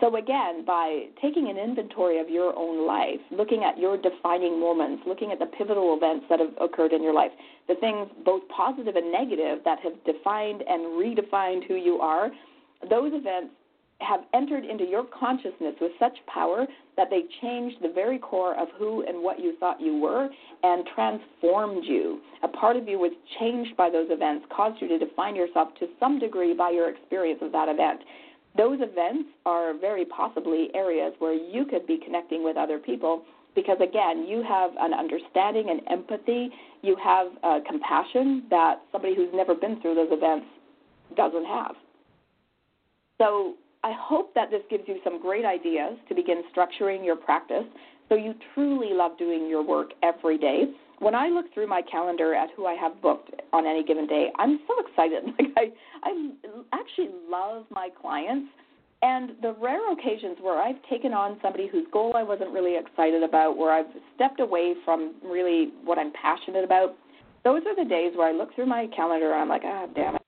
So, 0.00 0.16
again, 0.16 0.64
by 0.64 1.06
taking 1.20 1.48
an 1.48 1.56
inventory 1.56 2.20
of 2.20 2.28
your 2.28 2.56
own 2.56 2.86
life, 2.86 3.20
looking 3.30 3.64
at 3.64 3.78
your 3.78 3.96
defining 3.96 4.60
moments, 4.60 5.02
looking 5.06 5.32
at 5.32 5.38
the 5.38 5.46
pivotal 5.46 5.96
events 5.96 6.26
that 6.28 6.38
have 6.38 6.52
occurred 6.60 6.92
in 6.92 7.02
your 7.02 7.14
life, 7.14 7.30
the 7.68 7.74
things 7.76 8.08
both 8.24 8.42
positive 8.54 8.96
and 8.96 9.10
negative 9.10 9.58
that 9.64 9.78
have 9.80 9.92
defined 10.04 10.62
and 10.68 10.82
redefined 11.00 11.66
who 11.66 11.74
you 11.74 11.98
are, 12.00 12.30
those 12.88 13.12
events 13.14 13.54
have 14.00 14.20
entered 14.32 14.64
into 14.64 14.84
your 14.84 15.04
consciousness 15.04 15.74
with 15.80 15.92
such 15.98 16.16
power 16.26 16.66
that 16.96 17.08
they 17.10 17.22
changed 17.42 17.76
the 17.82 17.92
very 17.94 18.18
core 18.18 18.58
of 18.58 18.68
who 18.78 19.04
and 19.06 19.22
what 19.22 19.38
you 19.38 19.54
thought 19.60 19.80
you 19.80 19.98
were 19.98 20.28
and 20.62 20.86
transformed 20.94 21.84
you. 21.84 22.20
A 22.42 22.48
part 22.48 22.76
of 22.76 22.88
you 22.88 22.98
was 22.98 23.12
changed 23.38 23.76
by 23.76 23.90
those 23.90 24.08
events, 24.10 24.46
caused 24.54 24.80
you 24.80 24.88
to 24.88 24.98
define 24.98 25.36
yourself 25.36 25.68
to 25.80 25.86
some 25.98 26.18
degree 26.18 26.54
by 26.54 26.70
your 26.70 26.88
experience 26.88 27.40
of 27.42 27.52
that 27.52 27.68
event. 27.68 28.00
Those 28.56 28.78
events 28.80 29.30
are 29.46 29.78
very 29.78 30.04
possibly 30.04 30.68
areas 30.74 31.12
where 31.18 31.34
you 31.34 31.64
could 31.64 31.86
be 31.86 31.98
connecting 32.04 32.42
with 32.44 32.56
other 32.56 32.78
people 32.78 33.22
because, 33.54 33.78
again, 33.80 34.26
you 34.28 34.42
have 34.42 34.70
an 34.78 34.92
understanding 34.92 35.70
and 35.70 35.80
empathy, 35.90 36.50
you 36.82 36.96
have 37.02 37.28
uh, 37.42 37.58
compassion 37.68 38.44
that 38.50 38.80
somebody 38.92 39.14
who's 39.14 39.30
never 39.34 39.54
been 39.54 39.80
through 39.80 39.94
those 39.94 40.10
events 40.10 40.46
doesn't 41.16 41.44
have. 41.44 41.74
So, 43.18 43.54
I 43.82 43.92
hope 43.98 44.34
that 44.34 44.50
this 44.50 44.60
gives 44.68 44.84
you 44.86 44.98
some 45.02 45.22
great 45.22 45.44
ideas 45.44 45.96
to 46.08 46.14
begin 46.14 46.42
structuring 46.54 47.04
your 47.04 47.16
practice 47.16 47.64
so 48.10 48.14
you 48.14 48.34
truly 48.54 48.92
love 48.92 49.16
doing 49.16 49.48
your 49.48 49.66
work 49.66 49.92
every 50.02 50.36
day. 50.36 50.64
When 51.00 51.14
I 51.14 51.28
look 51.28 51.52
through 51.52 51.66
my 51.66 51.82
calendar 51.90 52.34
at 52.34 52.50
who 52.56 52.66
I 52.66 52.74
have 52.74 53.00
booked 53.00 53.30
on 53.54 53.66
any 53.66 53.82
given 53.82 54.06
day, 54.06 54.28
I'm 54.38 54.60
so 54.68 54.74
excited. 54.86 55.24
Like 55.56 55.74
I, 56.04 56.08
I 56.08 56.30
actually 56.72 57.08
love 57.28 57.64
my 57.70 57.88
clients, 58.00 58.50
and 59.02 59.30
the 59.42 59.54
rare 59.60 59.92
occasions 59.92 60.36
where 60.40 60.60
I've 60.60 60.80
taken 60.90 61.12
on 61.12 61.38
somebody 61.42 61.68
whose 61.68 61.86
goal 61.92 62.12
I 62.16 62.22
wasn't 62.22 62.50
really 62.50 62.76
excited 62.76 63.22
about, 63.22 63.56
where 63.56 63.72
I've 63.72 63.90
stepped 64.14 64.40
away 64.40 64.74
from 64.84 65.14
really 65.24 65.72
what 65.84 65.98
I'm 65.98 66.12
passionate 66.12 66.64
about, 66.64 66.94
those 67.44 67.62
are 67.66 67.82
the 67.82 67.88
days 67.88 68.12
where 68.14 68.28
I 68.28 68.32
look 68.32 68.54
through 68.54 68.66
my 68.66 68.86
calendar 68.94 69.32
and 69.32 69.40
I'm 69.40 69.48
like, 69.48 69.62
ah, 69.64 69.86
damn 69.94 70.16
it. 70.16 70.22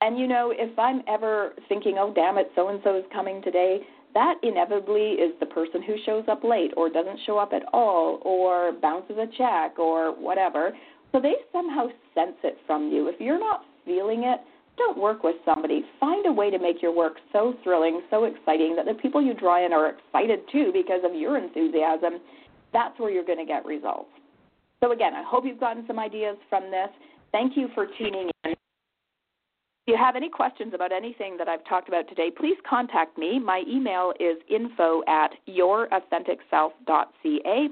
And 0.00 0.18
you 0.18 0.26
know, 0.26 0.52
if 0.52 0.76
I'm 0.78 1.02
ever 1.06 1.52
thinking, 1.68 1.96
oh, 1.98 2.12
damn 2.12 2.38
it, 2.38 2.50
so 2.56 2.68
and 2.68 2.80
so 2.82 2.96
is 2.96 3.04
coming 3.12 3.40
today, 3.42 3.80
that 4.14 4.34
inevitably 4.42 5.12
is 5.12 5.32
the 5.40 5.46
person 5.46 5.82
who 5.82 5.94
shows 6.04 6.24
up 6.28 6.42
late 6.44 6.72
or 6.76 6.90
doesn't 6.90 7.20
show 7.26 7.38
up 7.38 7.52
at 7.52 7.62
all 7.72 8.20
or 8.22 8.72
bounces 8.80 9.16
a 9.18 9.26
check 9.36 9.78
or 9.78 10.12
whatever. 10.12 10.72
So 11.12 11.20
they 11.20 11.34
somehow 11.52 11.88
sense 12.14 12.36
it 12.44 12.58
from 12.66 12.90
you. 12.90 13.08
If 13.08 13.20
you're 13.20 13.38
not 13.38 13.62
feeling 13.84 14.24
it, 14.24 14.40
don't 14.76 14.98
work 14.98 15.22
with 15.22 15.36
somebody. 15.44 15.84
Find 15.98 16.24
a 16.26 16.32
way 16.32 16.50
to 16.50 16.58
make 16.58 16.80
your 16.80 16.94
work 16.94 17.14
so 17.32 17.54
thrilling, 17.62 18.00
so 18.10 18.24
exciting 18.24 18.76
that 18.76 18.86
the 18.86 18.94
people 18.94 19.22
you 19.22 19.34
draw 19.34 19.64
in 19.64 19.72
are 19.72 19.90
excited 19.90 20.40
too 20.50 20.70
because 20.72 21.00
of 21.04 21.14
your 21.14 21.36
enthusiasm. 21.36 22.20
That's 22.72 22.98
where 22.98 23.10
you're 23.10 23.24
going 23.24 23.38
to 23.38 23.44
get 23.44 23.66
results. 23.66 24.10
So, 24.82 24.92
again, 24.92 25.12
I 25.14 25.22
hope 25.26 25.44
you've 25.44 25.60
gotten 25.60 25.84
some 25.86 25.98
ideas 25.98 26.36
from 26.48 26.70
this. 26.70 26.88
Thank 27.32 27.56
you 27.56 27.68
for 27.74 27.86
tuning 27.98 28.30
in. 28.44 28.54
You 29.90 29.96
have 29.96 30.14
any 30.14 30.28
questions 30.28 30.72
about 30.72 30.92
anything 30.92 31.36
that 31.38 31.48
I've 31.48 31.64
talked 31.64 31.88
about 31.88 32.08
today, 32.08 32.30
please 32.30 32.56
contact 32.64 33.18
me. 33.18 33.40
My 33.40 33.64
email 33.66 34.12
is 34.20 34.36
info 34.48 35.02
at 35.08 35.32
yourauthenticself.ca. 35.48 37.68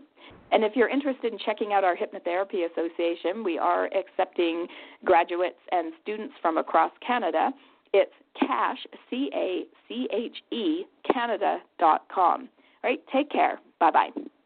And 0.50 0.64
if 0.64 0.74
you're 0.74 0.88
interested 0.88 1.32
in 1.32 1.38
checking 1.38 1.72
out 1.72 1.84
our 1.84 1.96
Hypnotherapy 1.96 2.68
Association, 2.72 3.44
we 3.44 3.56
are 3.56 3.88
accepting 3.94 4.66
graduates 5.04 5.60
and 5.70 5.92
students 6.02 6.34
from 6.42 6.58
across 6.58 6.90
Canada. 7.06 7.52
It's 7.92 8.10
cash, 8.36 8.84
C 9.08 9.30
A 9.32 9.62
C 9.86 10.08
H 10.12 10.42
E, 10.50 10.86
Canada.com. 11.12 12.18
All 12.18 12.48
right, 12.82 13.00
take 13.12 13.30
care. 13.30 13.60
Bye 13.78 13.92
bye. 13.92 14.10